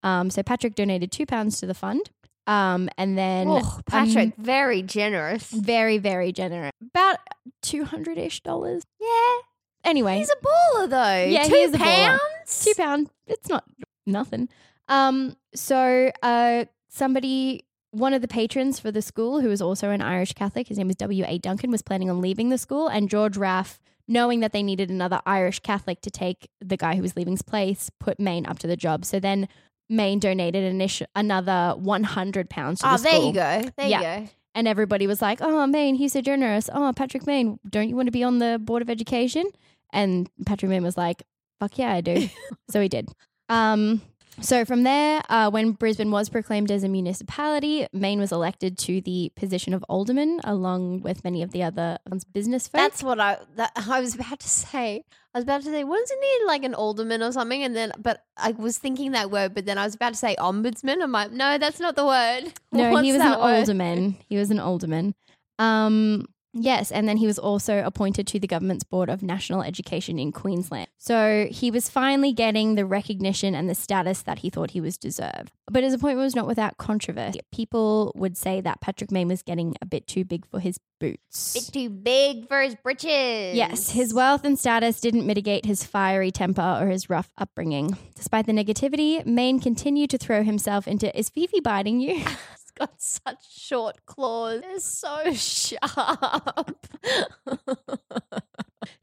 [0.03, 2.09] Um, so Patrick donated two pounds to the fund.
[2.45, 5.51] Um, and then oh, Patrick, um, very generous.
[5.51, 6.71] very, very generous.
[6.81, 7.17] About
[7.61, 8.83] two hundred ish dollars.
[9.01, 9.37] Yeah.
[9.83, 11.25] Anyway, He's a baller though.
[11.29, 12.63] Yeah, Two pounds?
[12.63, 13.09] two pound.
[13.27, 13.65] It's not
[14.05, 14.47] nothing.
[14.87, 17.65] Um, so uh, somebody,
[17.97, 20.87] one of the patrons for the school, who was also an Irish Catholic, his name
[20.87, 21.23] was W.
[21.27, 21.37] A.
[21.37, 25.21] Duncan, was planning on leaving the school, and George Raff, knowing that they needed another
[25.25, 28.77] Irish Catholic to take the guy who was leaving's place, put Mayne up to the
[28.77, 29.05] job.
[29.05, 29.47] So then.
[29.89, 33.27] Mayne donated an ish- another 100 pounds to Oh, the there school.
[33.27, 33.61] you go.
[33.77, 34.15] There Yeah.
[34.19, 34.29] you go.
[34.53, 36.69] And everybody was like, "Oh, Mayne, he's so generous.
[36.73, 39.45] Oh, Patrick Mayne, don't you want to be on the board of education?"
[39.93, 41.23] And Patrick Mayne was like,
[41.61, 42.27] "Fuck yeah, I do."
[42.69, 43.07] so he did.
[43.47, 44.01] Um,
[44.39, 49.01] So from there, uh, when Brisbane was proclaimed as a municipality, Mayne was elected to
[49.01, 51.97] the position of alderman, along with many of the other
[52.33, 52.79] business folk.
[52.81, 55.03] That's what I that, I was about to say.
[55.33, 57.63] I was about to say, wasn't he like an alderman or something?
[57.63, 60.35] And then, but I was thinking that word, but then I was about to say
[60.35, 61.01] ombudsman.
[61.01, 62.53] I'm like, no, that's not the word.
[62.71, 63.59] no, What's he was an word?
[63.59, 64.17] alderman.
[64.29, 65.15] He was an alderman.
[65.59, 66.25] Um,
[66.59, 70.31] yes, and then he was also appointed to the government's board of national education in
[70.31, 70.87] Queensland.
[70.97, 74.97] So he was finally getting the recognition and the status that he thought he was
[74.97, 75.51] deserved.
[75.69, 77.39] But his appointment was not without controversy.
[77.51, 81.53] People would say that Patrick Mayne was getting a bit too big for his boots.
[81.53, 83.55] Bit too big for his britches.
[83.55, 87.97] Yes, his wealth and status didn't mitigate his fiery temper or his rough upbringing.
[88.15, 91.17] Despite the negativity, Mayne continued to throw himself into.
[91.17, 92.23] Is Fifi biting you?
[92.77, 94.61] Got such short claws.
[94.61, 96.87] They're so sharp.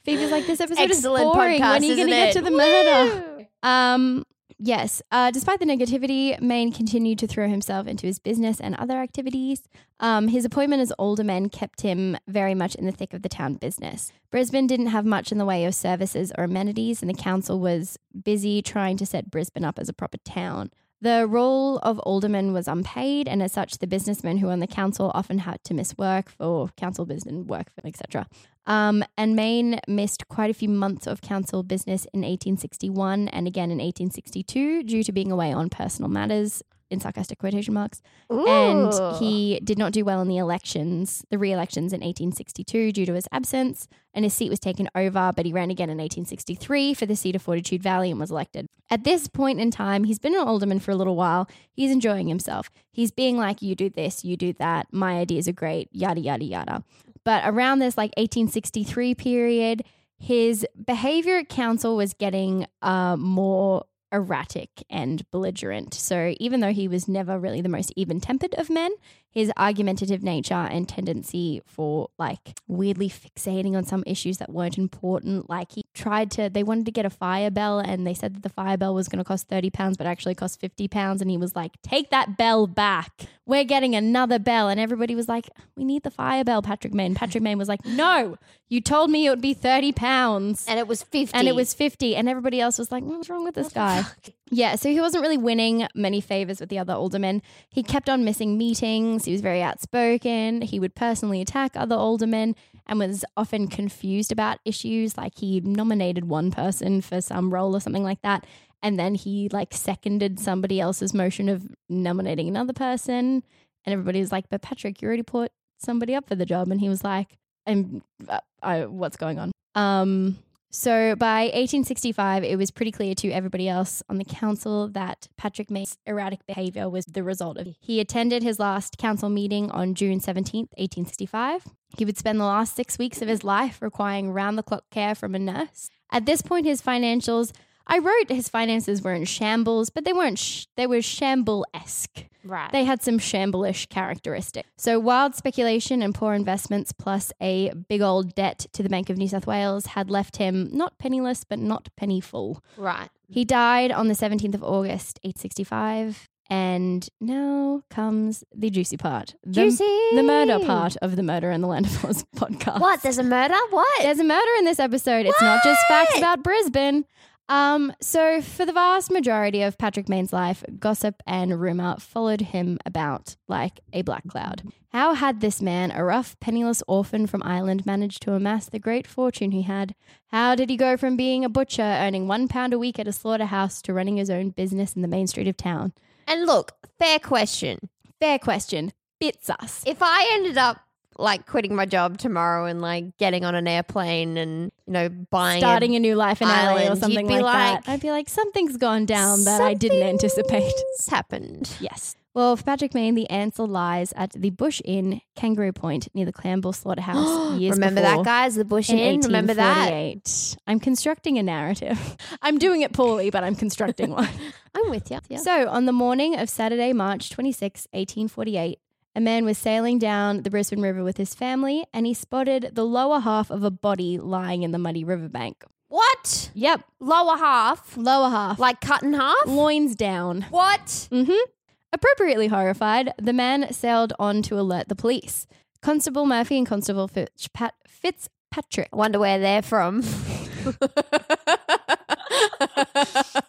[0.04, 1.60] Phoebe's like, this episode Excellent is boring.
[1.60, 3.46] podcast, when are you going to get to the murder?
[3.62, 4.24] Um,
[4.58, 5.02] yes.
[5.10, 9.62] Uh, despite the negativity, Mayne continued to throw himself into his business and other activities.
[10.00, 13.54] Um, his appointment as alderman kept him very much in the thick of the town
[13.54, 14.12] business.
[14.30, 17.98] Brisbane didn't have much in the way of services or amenities, and the council was
[18.24, 20.70] busy trying to set Brisbane up as a proper town.
[21.04, 24.66] The role of alderman was unpaid, and as such, the businessmen who were on the
[24.66, 28.26] council often had to miss work for council business, and work, etc.
[28.64, 33.70] Um, and Mayne missed quite a few months of council business in 1861 and again
[33.70, 38.02] in 1862 due to being away on personal matters, in sarcastic quotation marks.
[38.30, 43.14] And he did not do well in the elections, the re-elections in 1862 due to
[43.14, 47.06] his absence, and his seat was taken over, but he ran again in 1863 for
[47.06, 48.68] the seat of Fortitude Valley and was elected.
[48.90, 51.48] At this point in time, he's been an alderman for a little while.
[51.72, 52.70] He's enjoying himself.
[52.92, 56.44] He's being like, you do this, you do that, my ideas are great, yada, yada,
[56.44, 56.84] yada.
[57.24, 59.84] But around this like 1863 period,
[60.18, 65.92] his behavior at council was getting uh, more erratic and belligerent.
[65.92, 68.92] So even though he was never really the most even tempered of men,
[69.34, 75.50] his argumentative nature and tendency for like weirdly fixating on some issues that weren't important.
[75.50, 78.42] Like he tried to, they wanted to get a fire bell and they said that
[78.44, 81.20] the fire bell was going to cost 30 pounds, but actually cost 50 pounds.
[81.20, 83.26] And he was like, take that bell back.
[83.44, 84.68] We're getting another bell.
[84.68, 87.14] And everybody was like, we need the fire bell, Patrick Mayne.
[87.16, 90.64] Patrick Mayne was like, no, you told me it would be 30 pounds.
[90.68, 91.36] and it was 50.
[91.36, 92.14] And it was 50.
[92.14, 94.04] And everybody else was like, what's wrong with this guy?
[94.50, 97.42] Yeah, so he wasn't really winning many favors with the other aldermen.
[97.70, 99.24] He kept on missing meetings.
[99.24, 100.60] He was very outspoken.
[100.62, 102.54] He would personally attack other aldermen
[102.86, 105.16] and was often confused about issues.
[105.16, 108.44] Like he nominated one person for some role or something like that.
[108.82, 113.42] And then he like seconded somebody else's motion of nominating another person.
[113.86, 116.70] And everybody was like, but Patrick, you already put somebody up for the job.
[116.70, 119.52] And he was like, I'm, uh, I, what's going on?
[119.74, 120.38] Um,
[120.74, 125.70] so by 1865, it was pretty clear to everybody else on the council that Patrick
[125.70, 127.68] Mayne's erratic behavior was the result of.
[127.80, 131.68] He attended his last council meeting on June 17th, 1865.
[131.96, 135.14] He would spend the last six weeks of his life requiring round the clock care
[135.14, 135.90] from a nurse.
[136.10, 137.52] At this point, his financials,
[137.86, 142.24] I wrote his finances were in shambles, but they weren't, sh- they were shamble esque.
[142.44, 142.72] right.
[142.72, 144.68] They had some shamblish characteristics.
[144.76, 149.16] So, wild speculation and poor investments, plus a big old debt to the Bank of
[149.18, 152.62] New South Wales, had left him not penniless, but not penny full.
[152.76, 153.08] right.
[153.28, 156.28] He died on the 17th of August, 865.
[156.50, 159.34] And now comes the juicy part.
[159.44, 159.84] The, Juicy.
[160.14, 162.80] The murder part of the Murder in the Land of Oz podcast.
[162.80, 163.02] What?
[163.02, 163.56] There's a murder?
[163.70, 164.02] What?
[164.02, 165.24] There's a murder in this episode.
[165.24, 167.06] It's not just facts about Brisbane.
[167.48, 172.78] Um, so for the vast majority of Patrick Mayne's life, gossip and rumor followed him
[172.86, 174.62] about like a black cloud.
[174.92, 179.06] How had this man, a rough, penniless orphan from Ireland, managed to amass the great
[179.06, 179.94] fortune he had?
[180.28, 183.12] How did he go from being a butcher, earning one pound a week at a
[183.12, 185.92] slaughterhouse, to running his own business in the main street of town?
[186.26, 187.90] and look, fair question.
[188.20, 188.92] Fair question.
[189.20, 189.82] Bits us.
[189.86, 190.78] If I ended up
[191.18, 195.60] like quitting my job tomorrow and like getting on an airplane and you know buying
[195.60, 197.90] starting a new life in LA or something like, like, that.
[197.90, 200.72] I'd be like, something's gone down that I didn't anticipate.
[201.08, 201.70] Happened.
[201.80, 202.16] Yes.
[202.34, 206.32] Well, for Patrick Mayne, the answer lies at the Bush Inn, Kangaroo Point, near the
[206.32, 207.52] Clamble Slaughterhouse.
[207.60, 208.56] years Remember before, that, guys?
[208.56, 209.20] The Bush In Inn.
[209.20, 209.92] Remember that?
[209.92, 210.56] 1848.
[210.66, 212.16] I'm constructing a narrative.
[212.42, 214.28] I'm doing it poorly, but I'm constructing one.
[214.74, 215.20] I'm with you.
[215.28, 215.38] Yeah.
[215.38, 218.80] So, on the morning of Saturday, March 26, 1848,
[219.14, 222.84] a man was sailing down the Brisbane River with his family and he spotted the
[222.84, 225.64] lower half of a body lying in the muddy riverbank.
[225.88, 226.50] What?
[226.54, 228.58] Yep, Lower half, lower half.
[228.58, 229.46] like cut in half.
[229.46, 230.42] loins down.
[230.50, 230.86] What?
[231.12, 231.50] Mm-hmm.
[231.92, 235.46] Appropriately horrified, the man sailed on to alert the police.
[235.82, 238.88] Constable Murphy and Constable Fitzpat- Fitzpatrick.
[238.92, 240.02] I wonder where they're from.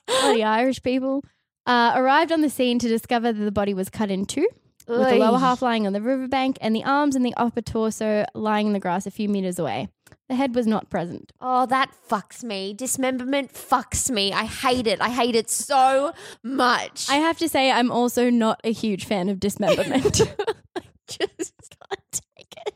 [0.06, 1.24] Bloody Irish people.
[1.66, 4.48] uh, arrived on the scene to discover that the body was cut in two,
[4.88, 8.26] with the lower half lying on the riverbank and the arms and the upper torso
[8.34, 9.90] lying in the grass a few meters away.
[10.28, 11.32] The head was not present.
[11.40, 12.74] Oh, that fucks me.
[12.74, 14.34] Dismemberment fucks me.
[14.34, 15.00] I hate it.
[15.00, 17.08] I hate it so much.
[17.10, 20.14] I have to say, I'm also not a huge fan of dismemberment.
[21.08, 22.76] just can't take it.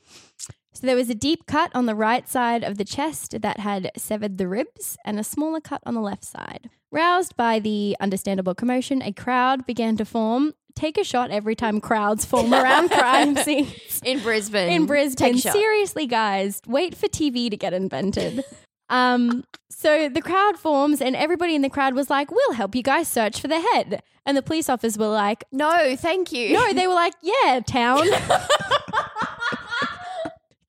[0.73, 3.91] So there was a deep cut on the right side of the chest that had
[3.97, 6.69] severed the ribs and a smaller cut on the left side.
[6.91, 10.53] Roused by the understandable commotion, a crowd began to form.
[10.79, 14.71] Take a shot every time crowds form around crime scenes In Brisbane.
[14.71, 15.37] in Brisbane.
[15.37, 18.45] Seriously, guys, wait for TV to get invented.
[18.89, 22.81] Um, so the crowd forms, and everybody in the crowd was like, "We'll help you
[22.81, 26.53] guys search for the head." And the police officers were like, No, thank you.
[26.53, 28.07] "No," they were like, "Yeah, town."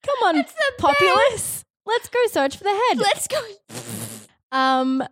[0.03, 0.43] Come on,
[0.77, 1.63] populace.
[1.85, 2.97] Let's go search for the head.
[2.97, 3.41] Let's go.
[4.51, 5.03] Um,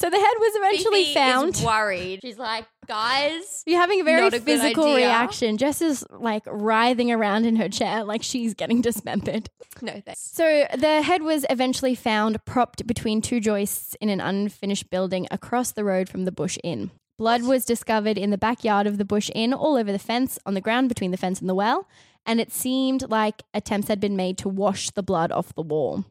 [0.00, 1.54] so the head was eventually Phoebe found.
[1.56, 2.20] Is worried.
[2.22, 3.62] She's like, guys.
[3.66, 5.58] You're having a very a physical reaction.
[5.58, 9.50] Jess is like writhing around in her chair like she's getting dismembered.
[9.82, 10.20] No thanks.
[10.32, 15.72] So the head was eventually found propped between two joists in an unfinished building across
[15.72, 16.90] the road from the Bush Inn.
[17.18, 20.54] Blood was discovered in the backyard of the Bush Inn, all over the fence, on
[20.54, 21.86] the ground between the fence and the well,
[22.26, 26.04] and it seemed like attempts had been made to wash the blood off the wall.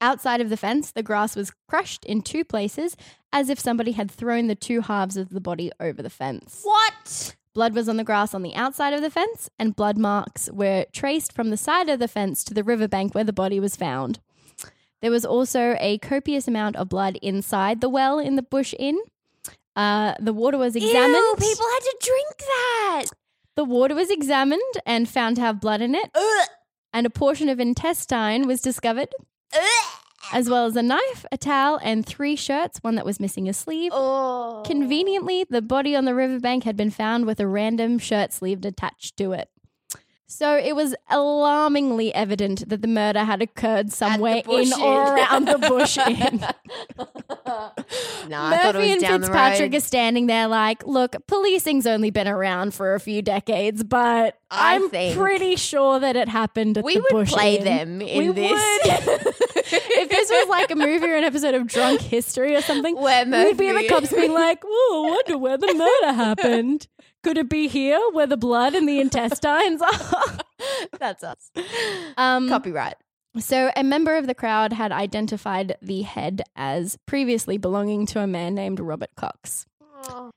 [0.00, 2.96] Outside of the fence, the grass was crushed in two places,
[3.32, 6.60] as if somebody had thrown the two halves of the body over the fence.
[6.62, 7.36] What?
[7.54, 10.86] Blood was on the grass on the outside of the fence, and blood marks were
[10.92, 14.18] traced from the side of the fence to the riverbank where the body was found.
[15.00, 18.98] There was also a copious amount of blood inside the well in the Bush Inn.
[19.76, 21.14] Uh, the water was examined.
[21.14, 23.04] Ew, people had to drink that.
[23.56, 26.10] The water was examined and found to have blood in it,
[26.92, 29.08] and a portion of intestine was discovered,
[30.32, 33.52] as well as a knife, a towel, and three shirts, one that was missing a
[33.52, 33.92] sleeve.
[33.94, 34.62] Oh.
[34.66, 39.16] Conveniently, the body on the riverbank had been found with a random shirt sleeve attached
[39.18, 39.48] to it.
[40.26, 45.58] So it was alarmingly evident that the murder had occurred somewhere in or around the
[45.58, 46.40] Bush Inn.
[48.28, 52.10] No, I thought it Murphy was and Fitzpatrick are standing there like, look, policing's only
[52.10, 56.84] been around for a few decades, but I am pretty sure that it happened at
[56.84, 57.64] We the would Bush play Inn.
[57.64, 59.30] them in we this.
[59.66, 63.24] If this was like a movie or an episode of Drunk History or something, Where
[63.24, 66.86] we'd be the Murphy- cops being like, "Oh, I wonder where the murder happened.
[67.24, 70.38] Could it be here, where the blood and the intestines are?"
[70.98, 71.50] That's us.
[72.16, 72.94] um, Copyright.
[73.38, 78.26] so, a member of the crowd had identified the head as previously belonging to a
[78.26, 79.66] man named Robert Cox.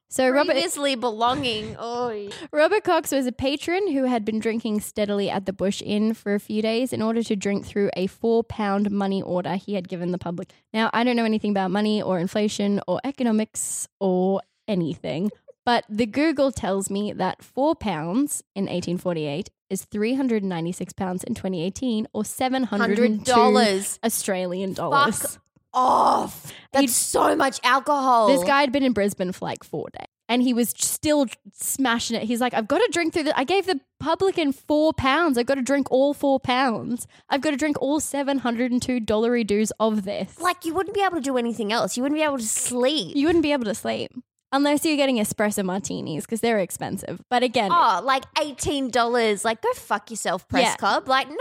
[0.09, 1.75] So, Robert Previously belonging.
[1.77, 6.13] Oh, Robert Cox was a patron who had been drinking steadily at the Bush Inn
[6.13, 9.73] for a few days in order to drink through a four pound money order he
[9.73, 10.53] had given the public.
[10.73, 15.29] Now, I don't know anything about money or inflation or economics or anything,
[15.67, 22.07] but the Google tells me that four pounds in 1848 is 396 pounds in 2018
[22.13, 25.19] or $702 hundred dollars Australian dollars.
[25.19, 25.41] Fuck
[25.73, 26.53] off.
[26.71, 28.27] That's He'd- so much alcohol.
[28.29, 30.07] This guy had been in Brisbane for like four days.
[30.29, 32.23] And he was still smashing it.
[32.23, 33.37] He's like, I've got to drink through the.
[33.39, 35.37] I gave the publican four pounds.
[35.37, 37.07] I've got to drink all four pounds.
[37.29, 40.39] I've got to drink all seven hundred and two dollary dues of this.
[40.41, 41.95] like you wouldn't be able to do anything else.
[41.95, 43.15] You wouldn't be able to sleep.
[43.15, 44.11] you wouldn't be able to sleep
[44.51, 47.21] unless you're getting espresso martinis because they're expensive.
[47.29, 49.43] But again, Oh, like eighteen dollars.
[49.45, 50.75] Like go fuck yourself, press Yeah.
[50.75, 51.07] club.
[51.07, 51.35] Like no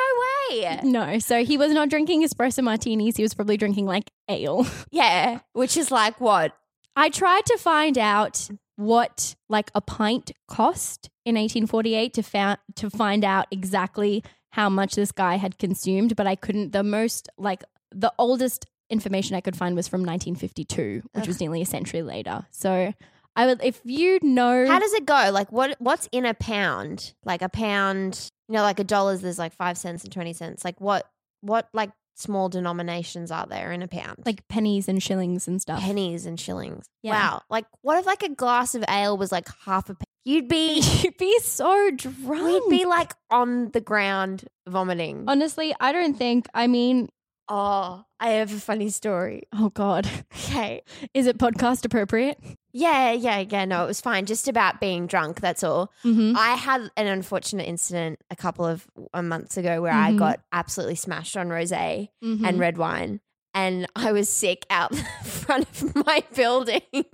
[0.50, 0.80] way.
[0.84, 1.18] no.
[1.18, 3.16] So he was not drinking espresso martinis.
[3.16, 4.66] He was probably drinking like ale.
[4.90, 6.52] Yeah, which is like what?
[6.96, 12.90] I tried to find out what like a pint cost in 1848 to found to
[12.90, 16.72] find out exactly how much this guy had consumed, but I couldn't.
[16.72, 21.62] The most like the oldest information I could find was from 1952, which was nearly
[21.62, 22.46] a century later.
[22.50, 22.92] So
[23.34, 25.30] I would, if you know, How does it go?
[25.32, 25.76] Like what?
[25.78, 27.14] What's in a pound?
[27.24, 28.30] Like a pound?
[28.48, 30.64] You know, like a dollar's there's like five cents and twenty cents.
[30.64, 31.08] Like what?
[31.42, 34.22] What like small denominations are there in a pound?
[34.24, 35.80] like pennies and shillings and stuff.
[35.82, 36.86] pennies and shillings.
[37.02, 37.12] Yeah.
[37.12, 37.42] Wow.
[37.50, 39.94] Like what if like a glass of ale was like half a?
[39.94, 40.80] Pe- You'd be.
[41.02, 42.68] You'd be so drunk.
[42.70, 45.24] We'd be like on the ground vomiting.
[45.28, 46.46] honestly, I don't think.
[46.54, 47.10] I mean,
[47.48, 49.42] oh, I have a funny story.
[49.52, 50.82] oh god, Okay.
[51.12, 52.38] is it podcast appropriate?
[52.72, 53.64] Yeah, yeah, yeah.
[53.66, 54.26] No, it was fine.
[54.26, 55.40] Just about being drunk.
[55.40, 55.92] That's all.
[56.04, 56.36] Mm-hmm.
[56.36, 60.18] I had an unfortunate incident a couple of uh, months ago where I Mhm.
[60.18, 62.44] got absolutely smashed on rosé Mm-hmm.
[62.44, 63.20] and red wine,
[63.54, 66.82] and I was sick out front of my building.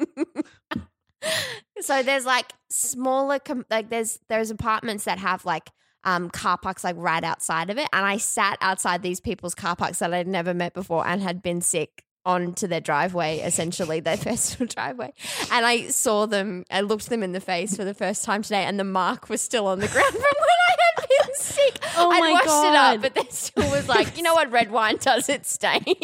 [1.81, 5.71] so there's like smaller, com- like there's there's apartments that have like
[6.05, 9.77] um, car parks like right outside of it, and I sat outside these people's car
[9.77, 14.17] parks that I'd never met before and had been sick onto their driveway, essentially their
[14.19, 15.13] personal driveway,
[15.51, 16.65] and I saw them.
[16.71, 19.41] I looked them in the face for the first time today, and the mark was
[19.41, 20.25] still on the ground from when
[20.69, 21.79] I had been sick.
[21.97, 22.95] Oh I'd my washed it God.
[22.97, 25.29] up, but there still was like, you know what red wine does?
[25.29, 25.85] It stains.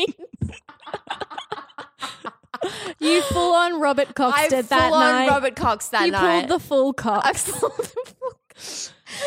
[2.99, 5.29] You full on Robert Cox I did full that on night.
[5.29, 6.49] Robert Cox that you night.
[6.49, 7.49] pulled the full Cox.
[7.49, 8.38] I pulled the full.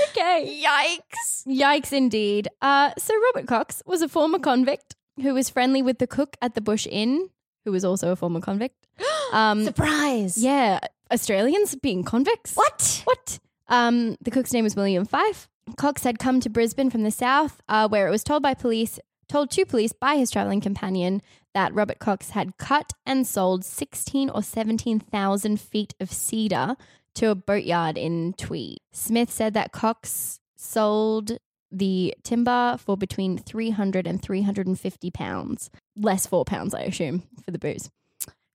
[0.10, 0.64] Okay.
[0.64, 1.46] Yikes!
[1.48, 2.48] Yikes, indeed.
[2.62, 6.56] Uh, so Robert Cox was a former convict who was friendly with the cook at
[6.56, 7.30] the Bush Inn,
[7.66, 8.88] who was also a former convict.
[9.34, 10.38] Um, Surprise!
[10.38, 10.80] yeah,
[11.10, 12.54] Australians being convicts.
[12.54, 13.02] What?
[13.06, 13.40] What?
[13.70, 15.48] Um, the cook's name was William Fife.
[15.78, 19.00] Cox had come to Brisbane from the south, uh, where it was told by police,
[19.30, 21.22] told to police by his traveling companion
[21.54, 26.76] that Robert Cox had cut and sold sixteen or seventeen thousand feet of cedar
[27.16, 28.78] to a boatyard in Tweed.
[28.91, 31.38] Smith said that Cox sold
[31.72, 37.59] the timber for between 300 and 350 pounds, less four pounds, I assume, for the
[37.59, 37.89] booze.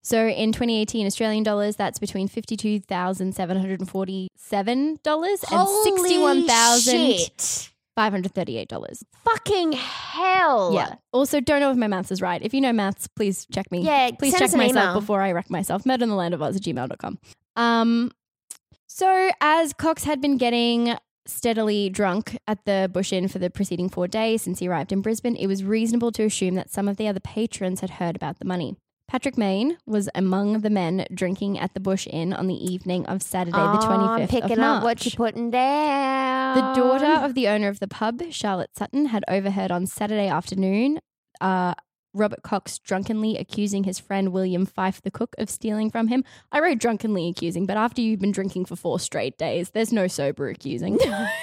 [0.03, 5.69] So in 2018 Australian dollars, that's between fifty-two thousand seven hundred and forty-seven dollars and
[5.83, 7.19] sixty-one thousand
[7.97, 9.03] five hundred thirty-eight dollars.
[9.25, 10.71] Fucking hell!
[10.73, 10.95] Yeah.
[11.13, 12.41] Also, don't know if my maths is right.
[12.41, 13.81] If you know maths, please check me.
[13.81, 15.01] Yeah, Please check myself email.
[15.01, 15.85] before I wreck myself.
[15.85, 17.19] Murder in the land of Oz at gmail.com.
[17.57, 18.13] Um,
[18.97, 23.91] so as Cox had been getting steadily drunk at the Bush Inn for the preceding
[23.91, 26.97] four days since he arrived in Brisbane, it was reasonable to assume that some of
[26.97, 28.77] the other patrons had heard about the money.
[29.07, 33.21] Patrick Mayne was among the men drinking at the Bush Inn on the evening of
[33.23, 34.79] Saturday, the Oh, 25th I'm picking of March.
[34.79, 36.57] up what you're putting down.
[36.57, 41.01] The daughter of the owner of the pub, Charlotte Sutton, had overheard on Saturday afternoon
[41.41, 41.75] uh,
[42.17, 46.25] Robert Cox drunkenly accusing his friend William Fife, the cook, of stealing from him.
[46.51, 50.07] I wrote drunkenly accusing, but after you've been drinking for four straight days, there's no
[50.09, 50.99] sober accusing.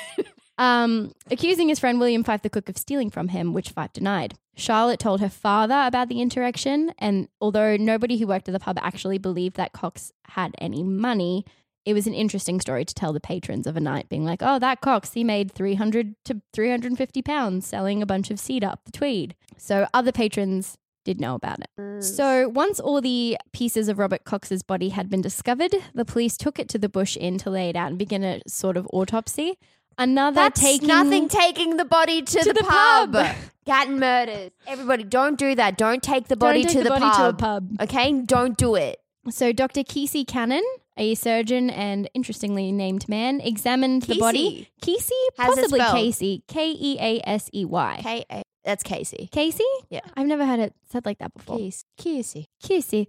[0.57, 4.35] um, accusing his friend William Fife, the cook, of stealing from him, which Fife denied.
[4.55, 8.77] Charlotte told her father about the interaction, and although nobody who worked at the pub
[8.81, 11.45] actually believed that Cox had any money,
[11.85, 14.59] it was an interesting story to tell the patrons of a night, being like, "Oh,
[14.59, 18.31] that Cox, he made three hundred to three hundred and fifty pounds selling a bunch
[18.31, 21.67] of seed up the Tweed." So other patrons did know about it.
[21.77, 22.01] Mm.
[22.03, 26.59] So once all the pieces of Robert Cox's body had been discovered, the police took
[26.59, 29.57] it to the Bush Inn to lay it out and begin a sort of autopsy.
[29.97, 33.11] Another That's taking nothing taking the body to, To the, the pub.
[33.13, 33.35] pub.
[33.65, 34.51] Gatton murders.
[34.65, 35.77] Everybody, don't do that.
[35.77, 37.17] Don't take the Don't body, take to, the the body pub.
[37.17, 37.69] to a pub.
[37.81, 38.11] Okay?
[38.21, 38.99] Don't do it.
[39.29, 39.81] So Dr.
[39.81, 40.63] Kesey Cannon,
[40.97, 44.69] a surgeon and interestingly named man, examined the body.
[44.81, 45.79] Casey, How's possibly?
[45.79, 47.99] Casey, K E A S E Y.
[48.03, 49.27] K- A- that's Casey.
[49.33, 49.65] Casey?
[49.89, 49.99] Yeah.
[50.15, 51.57] I've never heard it said like that before.
[51.57, 51.83] Casey.
[51.97, 52.47] Casey.
[52.61, 53.07] Casey.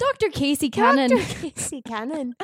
[0.00, 0.28] Dr.
[0.30, 1.10] Casey Cannon.
[1.10, 1.50] Dr.
[1.50, 2.34] Casey Cannon.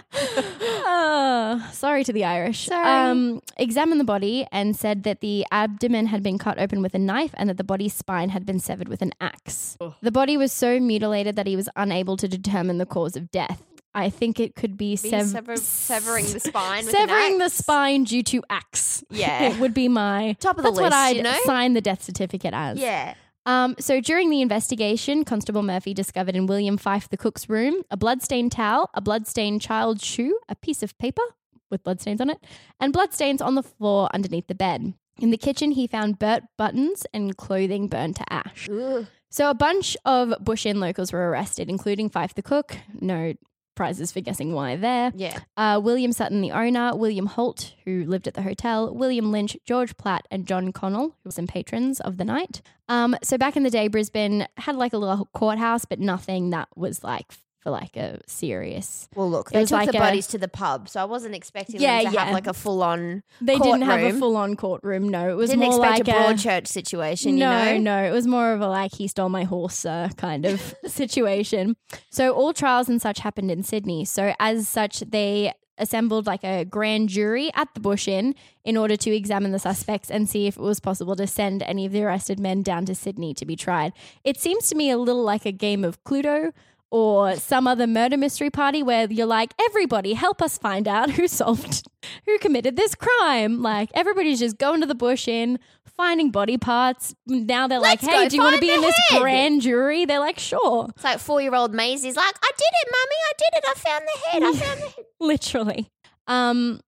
[1.73, 2.67] Sorry to the Irish.
[2.67, 2.87] Sorry.
[3.11, 6.99] Um, examined the body and said that the abdomen had been cut open with a
[6.99, 9.77] knife and that the body's spine had been severed with an axe.
[10.01, 13.63] The body was so mutilated that he was unable to determine the cause of death.
[13.95, 18.23] I think it could be, Be sev- sever- severing the spine severing the spine due
[18.25, 19.05] to axe.
[19.11, 19.45] Yeah.
[19.51, 21.39] it would be my Top of the that's what I'd you know?
[21.45, 22.79] sign the death certificate as.
[22.79, 23.15] Yeah.
[23.47, 27.97] Um, so during the investigation, Constable Murphy discovered in William Fife, the cook's room, a
[27.97, 31.23] bloodstained towel, a bloodstained child's shoe, a piece of paper
[31.71, 32.39] with bloodstains on it,
[32.81, 34.95] and bloodstains on the floor underneath the bed.
[35.21, 38.69] In the kitchen, he found burnt buttons and clothing burned to ash.
[38.69, 39.07] Ugh.
[39.31, 42.77] So a bunch of Bush Inn locals were arrested, including Fife the cook.
[43.01, 43.35] No
[43.75, 45.13] prizes for guessing why there.
[45.15, 45.41] Yeah.
[45.57, 49.97] Uh, William Sutton, the owner, William Holt, who lived at the hotel, William Lynch, George
[49.97, 52.63] Platt, and John Connell, who were some patrons of the night.
[52.89, 56.69] Um, so back in the day, Brisbane had like a little courthouse, but nothing that
[56.77, 57.33] was like
[57.65, 59.09] for like a serious.
[59.17, 61.81] Well, look, they took like the a- bodies to the pub, so I wasn't expecting
[61.81, 62.25] Yeah, them to yeah.
[62.27, 63.23] have like a full on.
[63.41, 65.09] They didn't have a full on courtroom.
[65.09, 68.03] No, it was Didn't more expect like a Broadchurch situation, no, you know?
[68.03, 71.75] no, it was more of a like he stole my horse uh, kind of situation.
[72.11, 74.05] So all trials and such happened in Sydney.
[74.05, 78.97] So as such, they assembled like a grand jury at the Bush Inn in order
[78.97, 82.03] to examine the suspects and see if it was possible to send any of the
[82.05, 83.93] arrested men down to Sydney to be tried.
[84.23, 86.53] It seems to me a little like a game of Cluedo.
[86.97, 91.27] Or some other murder mystery party where you're like, everybody help us find out who
[91.27, 91.89] solved,
[92.25, 93.61] who committed this crime.
[93.63, 95.59] Like, everybody's just going to the Bush Inn,
[95.97, 97.13] finding body parts.
[97.27, 99.61] Now they're Let's like, hey, do you want to be in the this head." grand
[99.63, 100.05] jury?
[100.05, 100.87] They're like, sure.
[100.95, 103.75] It's like four year old Maisie's like, I did it, mummy, I did it, I
[103.75, 105.05] found the head, I found the head.
[105.19, 105.91] literally.
[106.29, 106.81] Um,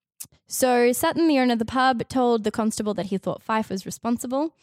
[0.46, 3.84] so Sutton, the owner of the pub, told the constable that he thought Fife was
[3.84, 4.54] responsible,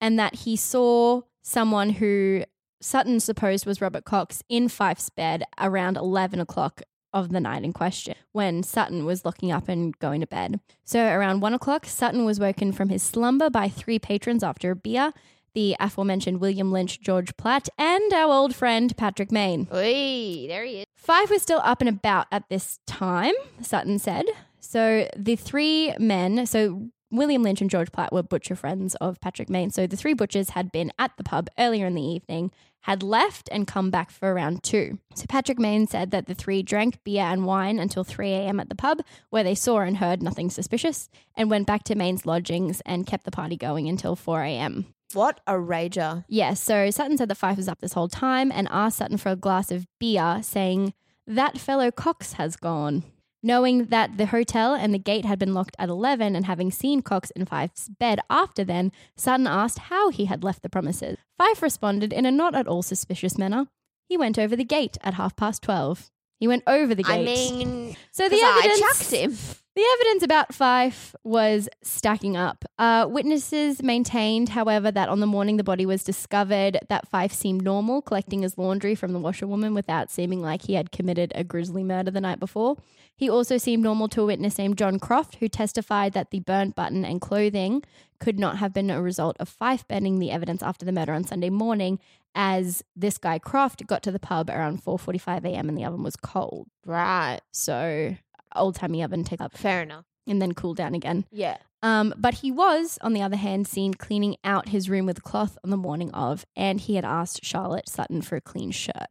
[0.00, 2.42] and that he saw someone who
[2.80, 7.72] Sutton supposed was Robert Cox in Fife's bed around eleven o'clock of the night in
[7.72, 10.60] question when Sutton was looking up and going to bed.
[10.84, 14.76] So around one o'clock, Sutton was woken from his slumber by three patrons after a
[14.76, 15.12] beer.
[15.54, 19.66] the aforementioned William Lynch, George Platt, and our old friend Patrick Mayne.
[19.74, 20.86] Oi, there he is.
[20.94, 24.24] Fife was still up and about at this time, Sutton said.
[24.60, 29.48] So the three men, so William Lynch and George Platt were butcher friends of Patrick
[29.50, 29.70] Mayne.
[29.70, 32.52] So the three butchers had been at the pub earlier in the evening,
[32.88, 34.98] had left and come back for around two.
[35.14, 38.58] So Patrick Mayne said that the three drank beer and wine until 3 a.m.
[38.58, 42.24] at the pub, where they saw and heard nothing suspicious, and went back to Mayne's
[42.24, 44.86] lodgings and kept the party going until 4 a.m.
[45.12, 46.24] What a rager.
[46.28, 49.28] Yes, so Sutton said that Fife was up this whole time and asked Sutton for
[49.28, 50.94] a glass of beer, saying,
[51.26, 53.02] That fellow Cox has gone.
[53.42, 57.02] Knowing that the hotel and the gate had been locked at 11 and having seen
[57.02, 61.18] Cox in Fife's bed after then, Sutton asked how he had left the premises.
[61.38, 63.68] Fife responded in a not at all suspicious manner.
[64.08, 66.10] He went over the gate at half past 12.
[66.40, 67.20] He went over the gate.
[67.20, 69.38] I mean, so the 'cause I evidence chucked him.
[69.78, 72.64] The evidence about Fife was stacking up.
[72.80, 77.62] Uh, witnesses maintained, however, that on the morning the body was discovered, that Fife seemed
[77.62, 81.84] normal, collecting his laundry from the washerwoman without seeming like he had committed a grisly
[81.84, 82.76] murder the night before.
[83.14, 86.74] He also seemed normal to a witness named John Croft, who testified that the burnt
[86.74, 87.84] button and clothing
[88.18, 91.22] could not have been a result of Fife burning the evidence after the murder on
[91.22, 92.00] Sunday morning,
[92.34, 95.68] as this guy Croft got to the pub around 4:45 a.m.
[95.68, 96.66] and the oven was cold.
[96.84, 97.40] Right.
[97.52, 98.16] So
[98.56, 100.04] old timey oven take up Fair enough.
[100.26, 101.24] and then cool down again.
[101.30, 101.58] Yeah.
[101.82, 105.56] Um, but he was, on the other hand, seen cleaning out his room with cloth
[105.62, 109.06] on the morning of, and he had asked Charlotte Sutton for a clean shirt.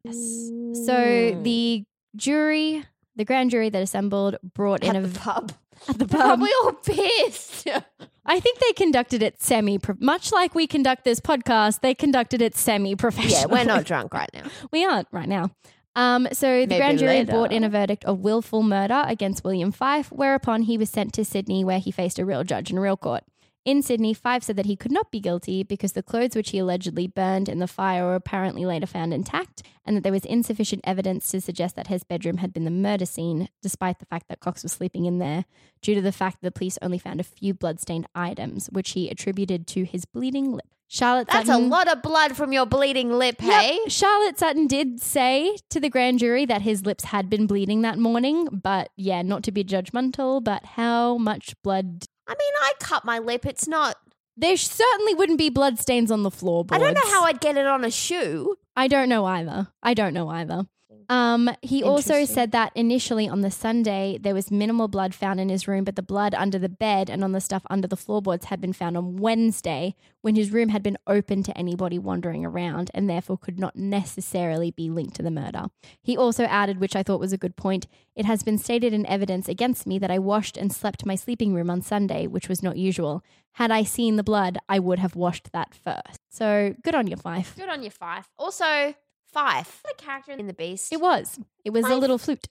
[0.85, 1.85] So the
[2.15, 2.83] jury,
[3.15, 5.53] the grand jury that assembled, brought in At a the pub.
[5.87, 6.19] at the pub.
[6.19, 7.67] probably all pissed.
[8.25, 11.79] I think they conducted it semi, much like we conduct this podcast.
[11.79, 13.49] They conducted it semi yeah, professional.
[13.49, 14.43] we're not drunk right now.
[14.71, 15.51] We aren't right now.
[15.97, 17.31] Um, so the Maybe grand jury later.
[17.31, 21.25] brought in a verdict of willful murder against William Fife, whereupon he was sent to
[21.25, 23.23] Sydney, where he faced a real judge in a real court.
[23.65, 26.59] In Sydney, Fife said that he could not be guilty because the clothes which he
[26.59, 30.81] allegedly burned in the fire were apparently later found intact, and that there was insufficient
[30.83, 34.39] evidence to suggest that his bedroom had been the murder scene, despite the fact that
[34.39, 35.45] Cox was sleeping in there,
[35.81, 39.09] due to the fact that the police only found a few bloodstained items, which he
[39.09, 40.67] attributed to his bleeding lip.
[40.87, 43.61] Charlotte Sutton That's Sutton, a lot of blood from your bleeding lip, Yep.
[43.61, 43.79] hey?
[43.87, 47.97] Charlotte Sutton did say to the grand jury that his lips had been bleeding that
[47.99, 52.05] morning, but yeah, not to be judgmental, but how much blood?
[52.27, 53.45] I mean, I cut my lip.
[53.45, 53.97] It's not.
[54.37, 56.81] There certainly wouldn't be blood stains on the floorboards.
[56.81, 58.55] I don't know how I'd get it on a shoe.
[58.75, 59.67] I don't know either.
[59.81, 60.67] I don't know either.
[61.09, 65.49] Um, he also said that initially on the Sunday there was minimal blood found in
[65.49, 68.45] his room, but the blood under the bed and on the stuff under the floorboards
[68.45, 72.91] had been found on Wednesday when his room had been open to anybody wandering around
[72.93, 75.67] and therefore could not necessarily be linked to the murder.
[76.01, 79.05] He also added, which I thought was a good point, it has been stated in
[79.05, 82.61] evidence against me that I washed and slept my sleeping room on Sunday, which was
[82.61, 83.23] not usual.
[83.53, 86.19] Had I seen the blood, I would have washed that first.
[86.29, 87.55] So good on your Fife.
[87.55, 88.27] Good on your Fife.
[88.37, 88.93] Also,
[89.37, 89.81] Fife.
[89.85, 90.91] The character in The Beast.
[90.91, 91.39] It was.
[91.63, 91.99] It was a Five.
[91.99, 92.47] little flute.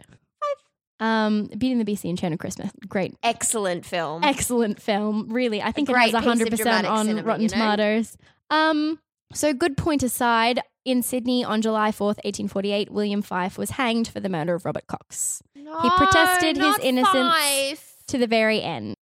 [0.98, 2.70] Um, Beauty and the Beast, The Enchanted Christmas.
[2.88, 3.14] Great.
[3.22, 4.24] Excellent film.
[4.24, 5.28] Excellent film.
[5.28, 5.60] Really.
[5.60, 7.54] I think it great has piece of 100% dramatic on cinema, Rotten you know?
[7.54, 8.16] Tomatoes.
[8.50, 8.98] Um,
[9.32, 14.20] so good point aside, in Sydney on July 4th, 1848, William Fife was hanged for
[14.20, 17.34] the murder of Robert Cox No, protested his not innocence.
[17.34, 17.96] Fife.
[18.06, 18.94] to the very end.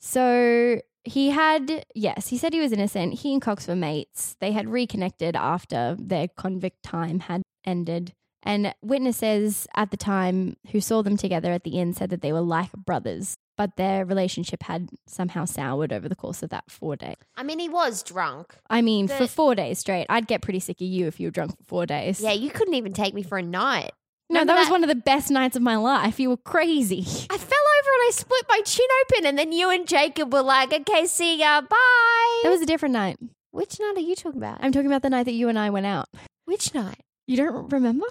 [0.00, 3.14] So he had, yes, he said he was innocent.
[3.20, 4.36] He and Cox were mates.
[4.40, 8.12] They had reconnected after their convict time had ended.
[8.42, 12.32] And witnesses at the time who saw them together at the inn said that they
[12.32, 16.96] were like brothers, but their relationship had somehow soured over the course of that four
[16.96, 17.16] days.
[17.36, 18.56] I mean, he was drunk.
[18.70, 21.32] I mean, for four days straight, I'd get pretty sick of you if you were
[21.32, 22.20] drunk for four days.
[22.20, 23.92] Yeah, you couldn't even take me for a night.
[24.30, 26.18] no, remember that was one of the best nights of my life.
[26.18, 27.04] You were crazy.
[27.28, 27.59] I and
[28.00, 31.60] I split my chin open, and then you and Jacob were like, "Okay, see ya,
[31.60, 33.16] bye." That was a different night.
[33.52, 34.58] Which night are you talking about?
[34.62, 36.08] I'm talking about the night that you and I went out.
[36.44, 37.00] Which night?
[37.26, 38.06] You don't remember?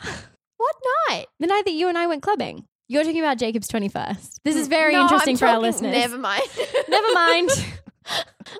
[0.57, 0.75] What
[1.09, 1.27] night?
[1.39, 2.65] The night that you and I went clubbing.
[2.89, 4.39] You're talking about Jacob's 21st.
[4.43, 5.91] This is very No, interesting I'm for our talking- listeners.
[5.93, 6.43] Never mind.
[6.89, 7.49] Never mind.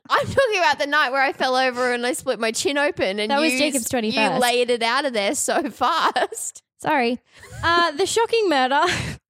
[0.09, 3.19] I'm talking about the night where I fell over and I split my chin open,
[3.19, 4.33] and That was you, Jacob's 21st.
[4.35, 6.61] You laid it out of there so fast.
[6.81, 7.19] Sorry.
[7.63, 8.81] Uh, the shocking murder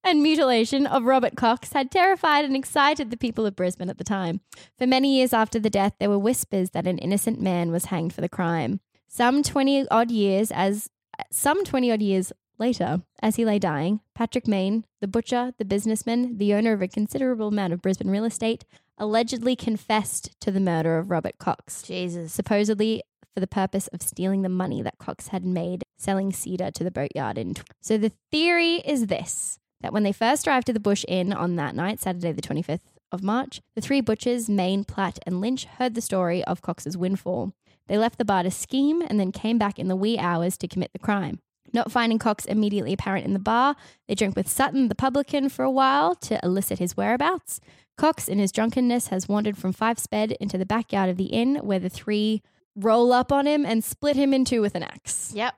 [0.04, 4.04] and mutilation of Robert Cox had terrified and excited the people of Brisbane at the
[4.04, 4.42] time.
[4.78, 8.14] For many years after the death, there were whispers that an innocent man was hanged
[8.14, 8.80] for the crime.
[9.08, 10.90] Some 20 odd years as
[11.32, 16.38] some 20 odd years later, as he lay dying, Patrick Mayne, the butcher, the businessman,
[16.38, 18.66] the owner of a considerable amount of Brisbane real estate,
[18.98, 22.34] allegedly confessed to the murder of Robert Cox Jesus.
[22.34, 23.02] supposedly
[23.34, 26.92] for the purpose of stealing the money that Cox had made selling cedar to the
[26.92, 27.54] boatyard in.
[27.80, 31.56] So the theory is this that when they first arrived to the Bush Inn on
[31.56, 32.80] that night, Saturday the 25th
[33.12, 37.54] of March, the three butchers, Mayne, Platt, and Lynch heard the story of Cox's windfall.
[37.88, 40.68] They left the bar to scheme and then came back in the wee hours to
[40.68, 41.40] commit the crime.
[41.74, 43.76] Not finding Cox immediately apparent in the bar,
[44.08, 47.60] they drank with Sutton, the publican, for a while to elicit his whereabouts.
[47.98, 51.58] Cox, in his drunkenness, has wandered from Fife's bed into the backyard of the inn,
[51.58, 52.42] where the three
[52.76, 55.32] roll up on him and split him in two with an axe.
[55.36, 55.54] Yep.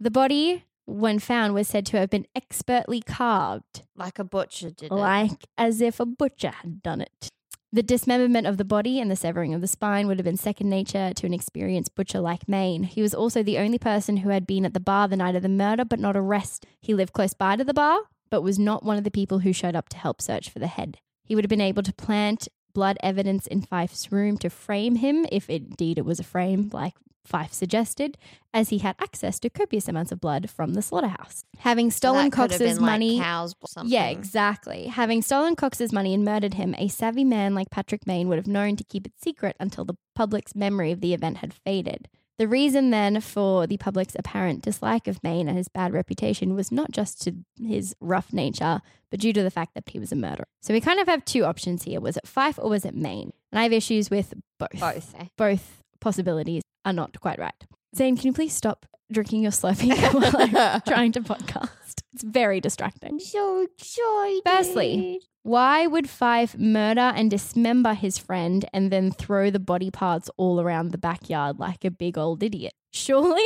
[0.00, 4.90] The body, when found, was said to have been expertly carved, Like a butcher did
[4.90, 4.94] it.
[4.94, 7.28] like as if a butcher had done it.
[7.74, 10.68] The dismemberment of the body and the severing of the spine would have been second
[10.68, 12.82] nature to an experienced butcher like Mayne.
[12.82, 15.42] He was also the only person who had been at the bar the night of
[15.42, 16.68] the murder, but not arrested.
[16.80, 19.54] He lived close by to the bar, but was not one of the people who
[19.54, 20.98] showed up to help search for the head.
[21.24, 25.24] He would have been able to plant blood evidence in Fife's room to frame him,
[25.32, 26.94] if indeed it was a frame, like
[27.24, 28.18] Fife suggested,
[28.52, 31.44] as he had access to copious amounts of blood from the slaughterhouse.
[31.58, 33.18] Having stolen have like, money.
[33.18, 33.92] cows or something.
[33.92, 34.86] Yeah, exactly.
[34.88, 38.46] Having stolen Cox's money and murdered him, a savvy man like Patrick Mayne would have
[38.46, 42.08] known to keep it secret until the public's memory of the event had faded.
[42.38, 46.72] The reason then for the public's apparent dislike of Mayne and his bad reputation was
[46.72, 50.16] not just to his rough nature, but due to the fact that he was a
[50.16, 50.46] murderer.
[50.60, 52.00] So we kind of have two options here.
[52.00, 53.32] Was it Fife or was it Mayne?
[53.52, 54.80] And I have issues with both.
[54.80, 55.14] Both.
[55.18, 55.26] eh?
[55.36, 57.54] Both possibilities are not quite right.
[57.96, 60.34] Zane, can you please stop drinking your Slurpee while
[60.74, 62.02] I'm trying to podcast?
[62.12, 63.18] It's very distracting.
[63.20, 64.42] So excited.
[64.44, 70.28] Firstly, Why would Fife murder and dismember his friend and then throw the body parts
[70.36, 72.74] all around the backyard like a big old idiot?
[72.92, 73.44] Surely.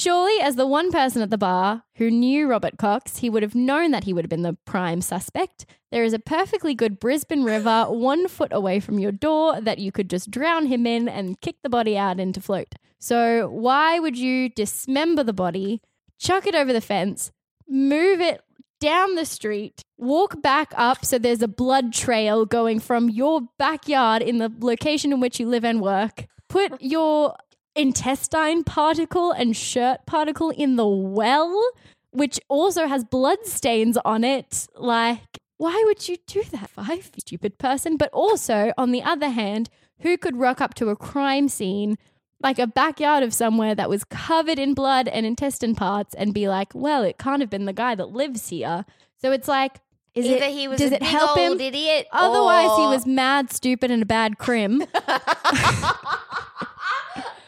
[0.00, 3.54] Surely, as the one person at the bar who knew Robert Cox, he would have
[3.54, 5.66] known that he would have been the prime suspect.
[5.92, 9.92] There is a perfectly good Brisbane River one foot away from your door that you
[9.92, 12.76] could just drown him in and kick the body out into float.
[12.98, 15.82] So, why would you dismember the body,
[16.18, 17.30] chuck it over the fence,
[17.68, 18.40] move it
[18.80, 24.22] down the street, walk back up so there's a blood trail going from your backyard
[24.22, 27.36] in the location in which you live and work, put your
[27.80, 31.62] intestine particle and shirt particle in the well,
[32.10, 34.66] which also has blood stains on it.
[34.76, 37.10] Like, why would you do that, Fife?
[37.18, 37.96] Stupid person.
[37.96, 39.68] But also, on the other hand,
[40.00, 41.96] who could rock up to a crime scene?
[42.42, 46.48] Like a backyard of somewhere that was covered in blood and intestine parts, and be
[46.48, 48.86] like, "Well, it can't have been the guy that lives here."
[49.18, 49.80] So it's like,
[50.14, 50.50] is Either it?
[50.52, 51.66] he was does a it help old him?
[51.66, 52.06] idiot.
[52.12, 54.82] Otherwise, he was mad, stupid, and a bad crim.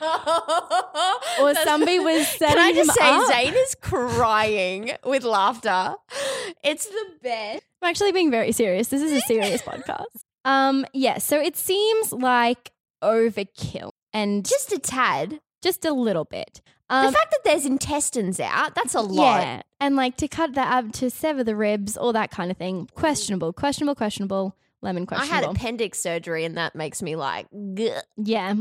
[1.41, 3.27] or somebody was setting Can I just say, up.
[3.31, 5.95] Zane is crying with laughter.
[6.65, 7.63] It's the best.
[7.81, 8.89] I'm actually being very serious.
[8.89, 10.05] This is a serious podcast.
[10.45, 12.73] Um, yeah, so it seems like
[13.03, 15.41] overkill and just a tad.
[15.63, 16.61] just a little bit.
[16.91, 19.41] The Um, fact that there's intestines out, that's a lot.
[19.41, 22.57] yeah, and like to cut that up, to sever the ribs, all that kind of
[22.59, 22.89] thing.
[22.95, 24.57] Questionable, questionable, questionable.
[24.83, 25.33] Lemon questionable.
[25.33, 28.53] I had appendix surgery and that makes me like, "Gah." yeah,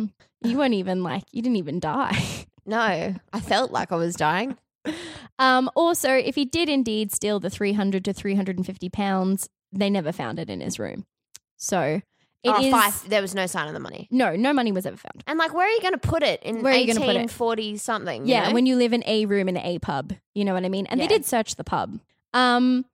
[0.44, 2.46] you weren't even like you didn't even die.
[2.66, 4.58] no, I felt like I was dying.
[5.40, 10.40] Um, also, if he did indeed steal the 300 to 350 pounds, they never found
[10.40, 11.06] it in his room.
[11.58, 12.02] So
[12.44, 14.08] it oh, is- five, there was no sign of the money.
[14.10, 15.24] No, no money was ever found.
[15.28, 17.16] And like, where are you going to put it in Where are you gonna put
[17.16, 17.22] it?
[17.22, 18.26] 1840 something?
[18.26, 18.54] you Yeah, know?
[18.56, 20.88] when you live in a room in a pub, you know what I mean?
[20.88, 21.08] And Yeah.
[21.08, 22.00] they did search the pub.
[22.34, 22.86] Um,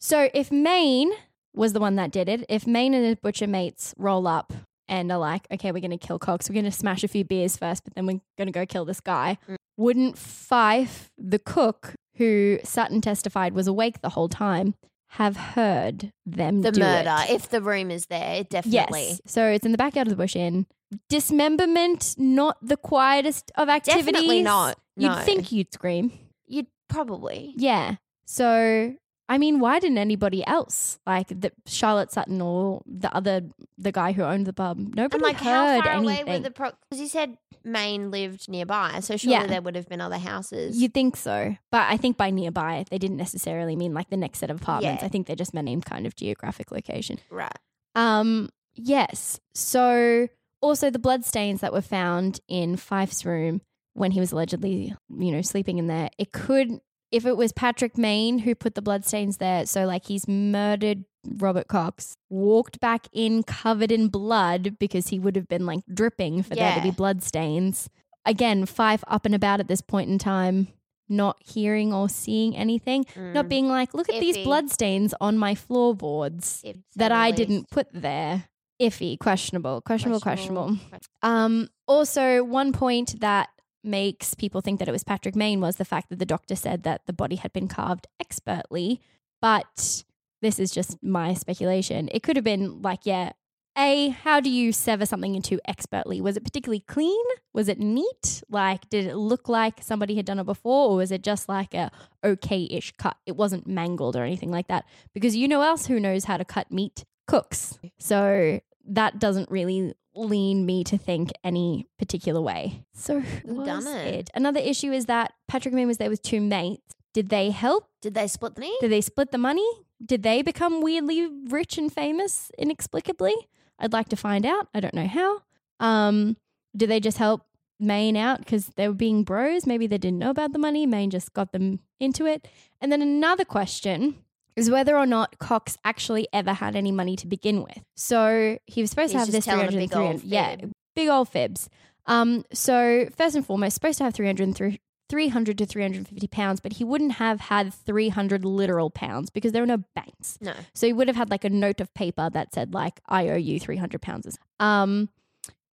[0.00, 1.12] so if Mayne
[1.54, 4.52] was the one that did it, if Mayne and his butcher mates roll up
[4.92, 7.24] and are like, okay, we're going to kill Cox, we're going to smash a few
[7.24, 9.56] beers first, but then we're going to go kill this guy, Mm.
[9.78, 14.74] wouldn't Fife, the cook, who Sutton testified was awake the whole time,
[15.12, 17.30] have heard them the do murder, it?
[17.30, 19.08] if the room is there, definitely.
[19.08, 19.20] Yes.
[19.26, 20.66] So it's in the backyard of the bush inn.
[21.08, 24.06] Dismemberment, not the quietest of activities.
[24.06, 24.78] Definitely not.
[24.96, 26.12] You'd think you'd scream.
[26.46, 27.54] You'd probably.
[27.56, 27.96] Yeah.
[28.26, 28.94] So
[29.28, 33.42] I mean, why didn't anybody else like the Charlotte Sutton or the other
[33.78, 34.78] the guy who owned the pub?
[34.78, 36.22] Nobody And like, heard how far anything.
[36.28, 39.46] away were the because you said Mayne lived nearby, so surely Yeah.
[39.46, 40.80] there would have been other houses.
[40.82, 44.40] You'd think so, but I think by nearby they didn't necessarily mean like the next
[44.40, 45.02] set of apartments.
[45.02, 45.06] Yeah.
[45.06, 47.18] I think they just meant in kind of geographic location.
[47.30, 47.56] right.
[47.94, 49.38] Um, yes.
[49.54, 50.28] So
[50.60, 53.60] also the blood stains that were found in Fife's room
[53.94, 56.08] when he was allegedly, you know, sleeping in there.
[56.18, 56.80] It could
[57.12, 61.68] if it was Patrick Mayne who put the bloodstains there, so like he's murdered Robert
[61.68, 66.56] Cox, walked back in covered in blood because he would have been like dripping for
[66.56, 67.88] there to be bloodstains.
[68.26, 70.68] Again, Fife up and about at this point in time,
[71.08, 73.48] not hearing or seeing anything, not Mm.
[73.48, 74.44] being like, look at these Iffy.
[74.44, 77.36] blood stains on my floorboards If- say that I least.
[77.36, 78.44] didn't put there.
[78.80, 80.76] Iffy, questionable, questionable, questionable.
[80.88, 81.00] Questionable.
[81.22, 83.48] Um, also, one point that
[83.84, 86.82] makes people think that it was Patrick Mayne was the fact that the doctor said
[86.84, 89.00] that the body had been carved expertly,
[89.40, 90.04] but
[90.40, 92.08] this is just my speculation.
[92.12, 93.32] It could have been like, yeah,
[93.76, 96.20] A, how do you sever something into expertly?
[96.20, 97.24] Was it particularly clean?
[97.54, 98.42] Was it neat?
[98.50, 101.74] Like, did it look like somebody had done it before, or was it just like
[101.74, 101.90] a
[102.22, 103.16] okay ish cut?
[103.24, 104.84] It wasn't mangled or anything like that.
[105.14, 107.04] Because you know else who knows how to cut meat?
[107.26, 107.78] Cooks.
[107.98, 112.84] So that doesn't really lean me to think any particular way.
[112.94, 114.14] So who Who done was it?
[114.14, 114.30] it?
[114.34, 116.82] Another issue is that Patrick Mayne was there with two mates.
[117.14, 117.88] Did they help?
[118.00, 118.76] Did they split the knee?
[118.80, 119.68] Did they split the money?
[120.04, 123.34] Did they become weirdly rich and famous inexplicably?
[123.78, 124.68] I'd like to find out.
[124.74, 125.42] I don't know how.
[125.80, 126.36] Um,
[126.76, 127.42] did they just help
[127.78, 129.66] Mayne out because they were being bros?
[129.66, 130.86] Maybe they didn't know about the money.
[130.86, 132.48] Mayne just got them into it.
[132.80, 134.16] And then another question
[134.56, 137.80] is whether or not Cox actually ever had any money to begin with.
[137.96, 140.56] So he was supposed to have this telling a 300 big old 300 yeah,
[140.94, 141.68] big old fibs.
[142.06, 146.60] Um, so first and foremost, supposed to have 300 and three- 300 to 350 pounds,
[146.60, 150.38] but he wouldn't have had 300 literal pounds because there were no banks.
[150.40, 150.54] No.
[150.74, 153.36] So he would have had like a note of paper that said like I owe
[153.36, 154.38] you 300 pounds.
[154.58, 155.10] Um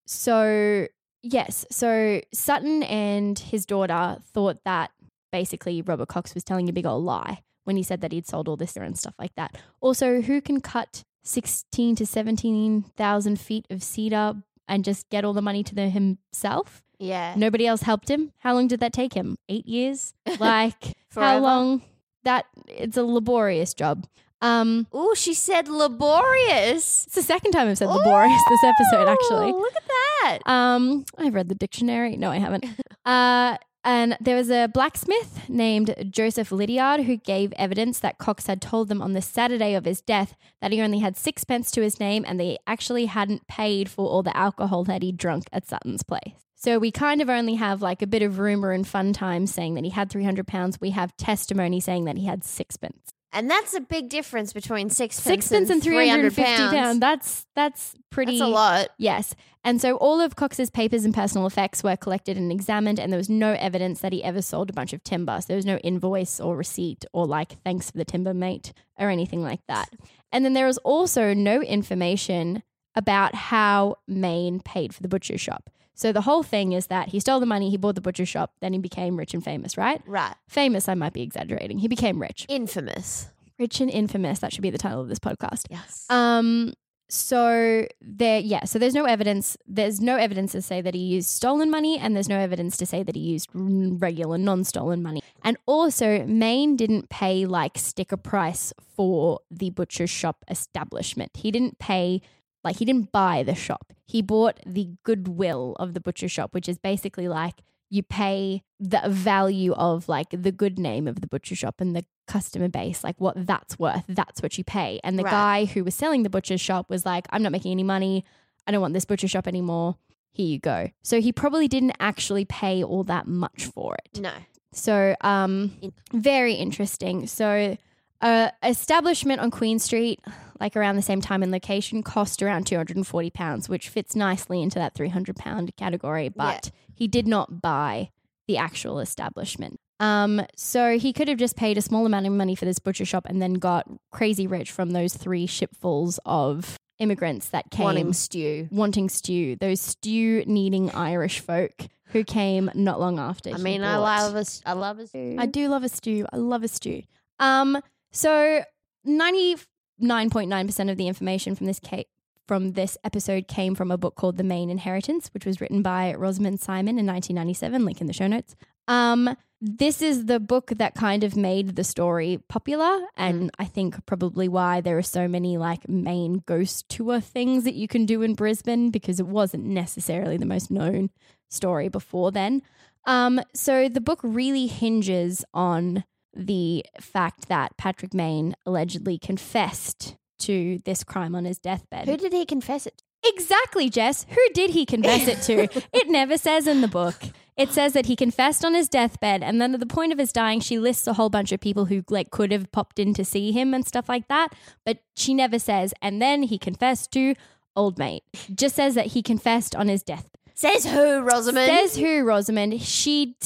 [0.05, 0.88] so
[1.23, 4.91] yes, so Sutton and his daughter thought that
[5.32, 8.47] basically Robert Cox was telling a big old lie when he said that he'd sold
[8.49, 9.55] all this there and stuff like that.
[9.80, 14.34] Also, who can cut 16 to 17,000 feet of cedar
[14.67, 16.82] and just get all the money to the himself?
[16.97, 17.36] Yeah.
[17.38, 18.32] Nobody else helped him.
[18.39, 19.38] How long did that take him?
[19.47, 20.15] Eight years?
[20.39, 21.84] Like how long?
[22.24, 24.07] That it's a laborious job.
[24.41, 27.05] Um, Oh, she said laborious.
[27.05, 29.51] it's the second time I've said laborious this episode, actually.
[29.51, 30.39] Look at that.
[30.45, 32.15] Um, I've read the dictionary.
[32.17, 32.65] No, I haven't.
[33.05, 38.61] Uh, and there was a blacksmith named Joseph Lydiard who gave evidence that Cox had
[38.61, 41.99] told them on the Saturday of his death that he only had sixpence to his
[41.99, 46.03] name and they actually hadn't paid for all the alcohol that he drunk at Sutton's
[46.03, 46.34] place.
[46.55, 49.75] So we kind of only have like a bit of rumor and fun times saying
[49.75, 50.82] that he had 300 pounds.
[50.82, 53.13] We have testimony saying that he had sixpence.
[53.32, 56.41] And that's a big difference between sixpence, Sixpence and 350
[56.75, 56.99] pounds.
[56.99, 58.39] That's, that's pretty.
[58.39, 58.89] That's a lot.
[58.97, 59.36] Yes.
[59.63, 63.17] And so all of Cox's papers and personal effects were collected and examined, and there
[63.17, 65.39] was no evidence that he ever sold a bunch of timber.
[65.41, 69.09] So there was no invoice or receipt or like thanks for the timber, mate, or
[69.09, 69.89] anything like that.
[70.32, 72.63] And then there was also no information
[72.95, 75.69] about how Mayne paid for the butcher shop.
[76.00, 78.54] So the whole thing is that he stole the money, he bought the butcher shop,
[78.62, 80.02] then he became rich and famous, right?
[80.08, 80.34] Right.
[80.47, 81.78] Famous, I might be exaggerating.
[81.78, 82.45] He became rich.
[82.47, 83.28] Infamous.
[83.60, 84.39] Rich and infamous.
[84.39, 85.66] That should be the title of this podcast.
[85.70, 86.06] Yes.
[86.10, 86.74] Um.
[87.10, 88.64] So there, yeah.
[88.64, 89.58] So there's no evidence.
[89.68, 92.86] There's no evidence to say that he used stolen money, and there's no evidence to
[92.86, 95.22] say that he used regular, non-stolen money.
[95.43, 101.32] And also, Mayne didn't pay like sticker price for the butcher shop establishment.
[101.36, 102.22] He didn't pay
[102.64, 103.93] like he didn't buy the shop.
[104.05, 109.01] He bought the goodwill of the butcher shop, which is basically like you pay the
[109.07, 113.20] value of like the good name of the butcher shop and the customer base, like
[113.20, 114.03] what that's worth.
[114.07, 114.99] That's what you pay.
[115.03, 115.32] And the Right.
[115.32, 118.24] guy who was selling the butcher shop was like, I'm not making any money.
[118.68, 119.95] I don't want this butcher shop anymore.
[120.32, 120.89] Here you go.
[121.01, 124.20] So he probably didn't actually pay all that much for it.
[124.22, 124.32] no.
[124.72, 125.72] So, um,
[126.14, 127.26] very interesting.
[127.26, 127.76] So,
[128.22, 130.20] uh, establishment on Queen Street,
[130.59, 133.89] like around the same time and location, cost around two hundred and forty pounds, which
[133.89, 136.30] fits nicely into that three hundred pound category.
[136.30, 138.09] But he did not buy
[138.47, 139.80] the actual establishment.
[140.01, 143.05] Um, so he could have just paid a small amount of money for this butcher
[143.05, 148.13] shop and then got crazy rich from those three shipfuls of immigrants that came Wanting
[148.13, 148.67] stew.
[148.72, 151.74] wanting stew, those stew needing Irish folk
[152.07, 153.51] who came not long after.
[153.51, 155.36] I mean, I love a, I love a stew.
[155.38, 156.26] I do love a stew.
[156.32, 157.03] I love a stew.
[157.39, 157.78] Um,
[158.12, 158.64] so
[159.03, 159.57] ninety
[159.99, 162.05] nine point nine percent of the information from this ca-
[162.47, 166.16] from this episode came from a book called The Mayne Inheritance, which was written by
[166.16, 167.86] Rosamond Siemon in 1997.
[167.86, 168.55] Link in the show notes.
[168.88, 174.03] Um, this is the book that kind of made the story popular, and I think
[174.05, 178.22] probably why there are so many like Mayne ghost tour things that you can do
[178.22, 181.10] in Brisbane because it wasn't necessarily the most known
[181.49, 182.62] story before then.
[183.05, 186.03] Um, so the book really hinges on
[186.36, 192.07] the fact that Patrick Mayne allegedly confessed to this crime on his deathbed.
[192.07, 192.97] Who did he confess it?
[192.97, 193.03] to?
[193.34, 194.25] Exactly, Jess.
[194.30, 195.63] Who did he confess it to?
[195.93, 197.15] it never says in the book.
[197.57, 200.32] It says that he confessed on his deathbed, and then at the point of his
[200.32, 203.25] dying, she lists a whole bunch of people who like could have popped in to
[203.25, 204.53] see him and stuff like that.
[204.86, 205.93] But she never says.
[206.01, 207.36] And then he confessed to
[207.75, 208.23] old mate.
[208.53, 210.39] Just says that he confessed on his deathbed.
[210.60, 211.68] Says who, Rosamond?
[211.68, 212.82] Says who, Rosamond?
[212.82, 213.38] She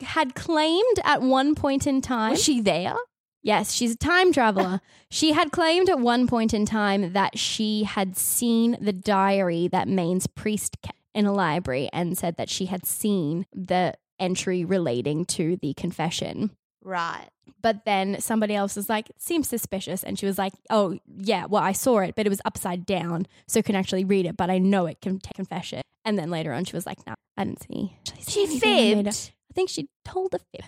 [0.00, 2.30] had claimed at one point in time.
[2.30, 2.94] Was she there?
[3.42, 4.80] Yes, she's a time traveler.
[5.10, 9.88] she had claimed at one point in time that she had seen the diary that
[9.88, 15.26] Mayne's priest kept in a library and said that she had seen the entry relating
[15.26, 16.50] to the confession.
[16.84, 17.28] Right.
[17.62, 20.02] But then somebody else was like, seems suspicious.
[20.04, 23.26] And she was like, oh, yeah, well, I saw it, but it was upside down.
[23.46, 25.80] So I can actually read it, but I know it can take confession.
[26.04, 27.96] And then later on, she was like, no, I didn't see.
[28.28, 29.30] She anything that made her-" fibbed.
[29.50, 30.64] I think she told a fib.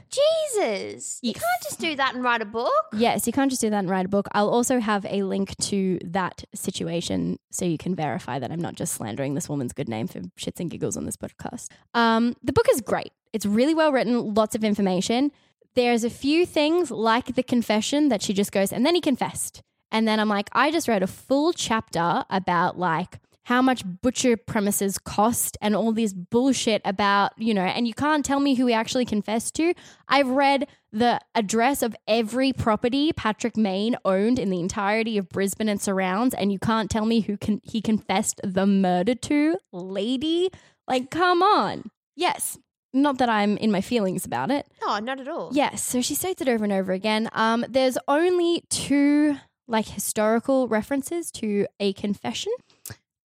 [0.55, 1.19] Jesus.
[1.23, 1.43] You Yes.
[1.43, 2.73] can't just do that and write a book.
[2.93, 4.29] Yes, you can't just do that and write a book.
[4.33, 8.75] I'll also have a link to that situation so you can verify that I'm not
[8.77, 11.69] just slandering this woman's good name for shits and giggles on this podcast.
[11.95, 13.13] Um, the book is great.
[13.33, 15.33] It's really well written, lots of information.
[15.77, 19.63] There's a few things like the confession that she just goes, and then he confessed.
[19.93, 24.37] And then I'm like, I just read a full chapter about like how much butcher
[24.37, 28.67] premises cost and all this bullshit about, you know, and you can't tell me who
[28.67, 29.73] he actually confessed to.
[30.09, 35.69] I've read the address of every property Patrick Mayne owned in the entirety of Brisbane
[35.69, 40.51] and surrounds, and you can't tell me who can he confessed the murder to, lady.
[40.89, 41.91] Like, come on.
[42.17, 42.59] Yes.
[42.97, 44.67] Not that I'm in my feelings about it.
[44.83, 45.51] No, not at all.
[45.53, 47.29] Yes, so she states it over and over again.
[47.33, 49.37] Um, there's only two
[49.69, 52.53] like historical references to a confession,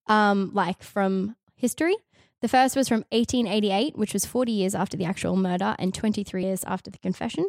[0.07, 1.95] um, like from history.
[2.41, 6.43] The first was from 1888, which was 40 years after the actual murder and 23
[6.43, 7.47] years after the confession,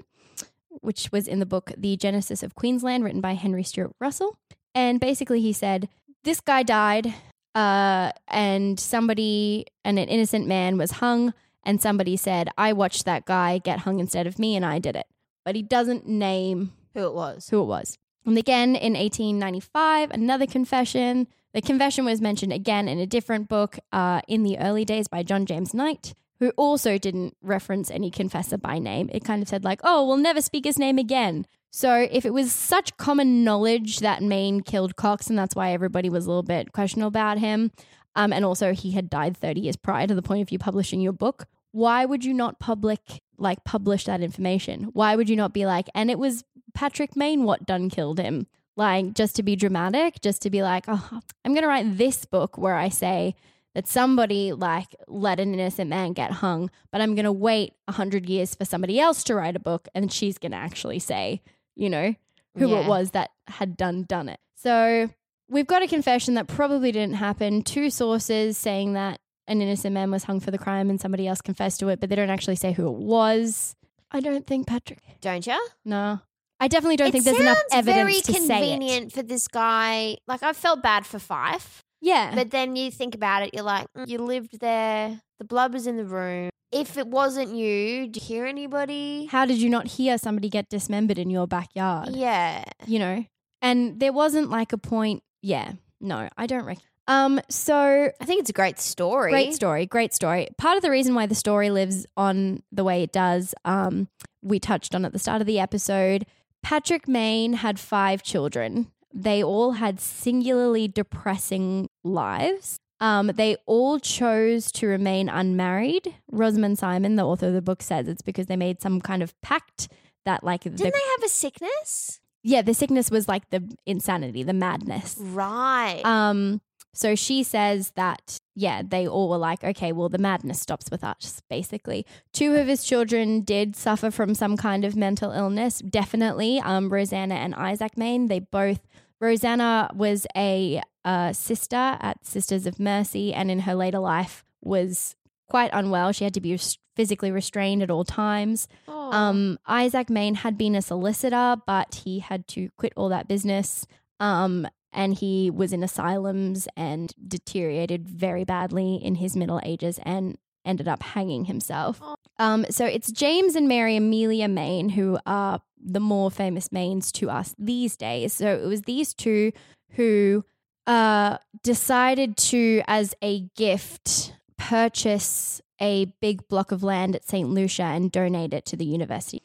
[0.81, 4.37] which was in the book The Genesis of Queensland, written by Henry Stuart Russell.
[4.77, 5.89] And basically, he said
[6.23, 7.13] this guy died,
[7.57, 11.35] uh, and somebody, and an innocent man was hung,
[11.65, 14.97] and somebody said, I watched that guy get hung instead of me, and I did
[14.97, 15.07] it.
[15.45, 17.49] But he doesn't name Who it was.
[17.49, 17.99] who it was.
[18.25, 21.27] And again in 1895, another confession.
[21.55, 25.23] The confession was mentioned again in a different book uh, in the early days by
[25.23, 29.11] John James Knight, who also didn't reference any confessor by name.
[29.13, 31.47] It kind of said, like, oh, we'll never speak his name again.
[31.71, 36.09] So if it was such common knowledge that Mayne killed Cox, and that's why everybody
[36.09, 37.71] was a little bit questionable about him,
[38.17, 41.01] um, and also he had died 30 years prior to the point of you publishing
[41.01, 43.01] your book, why would you not public
[43.39, 44.85] like publish that information?
[44.93, 46.45] Why would you not be like, and it was
[46.75, 48.47] Patrick Mayne what done killed him?
[48.77, 52.57] Like just to be dramatic, just to be like, oh, I'm gonna write this book
[52.57, 53.35] where I say
[53.75, 58.29] that somebody like let an innocent man get hung, but I'm gonna wait a hundred
[58.29, 61.43] years for somebody else to write a book, and she's gonna actually say,
[61.75, 62.15] you know,
[62.59, 62.81] who Yeah.
[62.81, 64.41] it was that had done done it.
[64.55, 65.09] So
[65.53, 67.63] we've got a confession that probably didn't happen.
[67.63, 71.41] Two sources saying that an innocent man was hung for the crime and somebody else
[71.41, 73.75] confessed to it, but they don't actually say who it was.
[74.11, 75.01] I don't think Patrick.
[75.21, 75.59] Don't you?
[75.85, 76.21] No.
[76.61, 78.71] I definitely don't it think there's enough evidence very to say it.
[78.71, 80.17] convenient for this guy.
[80.29, 82.35] Like I felt bad for Fife, Yeah.
[82.35, 85.21] but then you think about it, you're like, mm, you lived there.
[85.39, 86.51] The blood was in the room.
[86.71, 89.27] If it wasn't you, do you hear anybody?
[89.27, 92.11] How did you not hear somebody get dismembered in your backyard?
[92.15, 92.65] Yeah.
[92.87, 93.25] You know?
[93.61, 95.23] And there wasn't like a point.
[95.43, 95.73] Yeah.
[96.01, 96.83] No, I don't reckon.
[97.09, 99.33] Um, so I think it's a great story.
[99.33, 100.49] Great story, great story.
[100.57, 104.09] Part of the reason why the story lives on the way it does, um,
[104.41, 106.27] we touched on at the start of the episode.
[106.63, 108.93] Patrick Mayne had five children.
[109.13, 112.79] They all had singularly depressing lives.
[113.01, 116.15] Um, they all chose to remain unmarried.
[116.31, 119.39] Rosamond Siemon, the author of the book, says it's because they made some kind of
[119.43, 119.89] pact
[120.25, 122.21] that, like, Didn't the, they have a sickness?
[122.43, 125.17] Yeah, the sickness was like the insanity, the madness.
[125.19, 126.03] Right.
[126.05, 126.61] Um,
[126.95, 131.03] so she says that, yeah, they all were like, okay, well, the madness stops with
[131.03, 132.05] us, basically.
[132.33, 136.61] Two of his children did suffer from some kind of mental illness, definitely.
[136.61, 138.81] Um, Rosanna and Isaac Mayne, they both,
[139.21, 145.17] Rosanna was a uh, sister at Sisters of Mercy, and in her later life was
[145.53, 146.13] quite unwell.
[146.13, 148.69] She had to be res- physically restrained at all times.
[148.89, 153.87] Um, Isaac Mayne had been a solicitor, but he had to quit all that business.
[154.19, 160.39] Um, and he was in asylums and deteriorated very badly in his middle ages and
[160.65, 162.01] ended up hanging himself.
[162.39, 167.29] Um, so it's James and Mary Amelia Mayne who are the more famous Maynes to
[167.29, 168.33] us these days.
[168.33, 169.53] So it was these two
[169.97, 170.47] who
[170.87, 174.33] uh, decided to, as a gift,
[174.69, 177.49] purchase a big block of land at St.
[177.49, 179.43] Lucia and donate it to the university.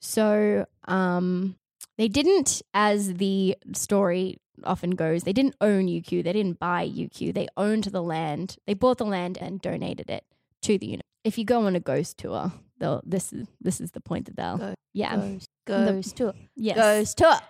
[0.00, 1.56] So um,
[1.98, 6.22] they didn't, as the story often goes, they didn't own UQ.
[6.24, 7.34] They didn't buy UQ.
[7.34, 8.56] They owned the land.
[8.66, 10.24] They bought the land and donated it
[10.62, 11.06] to the university.
[11.24, 14.36] If you go on a ghost tour, they'll this is this is the point that
[14.36, 17.42] they'll Go- yeah goes, goes to yes goes to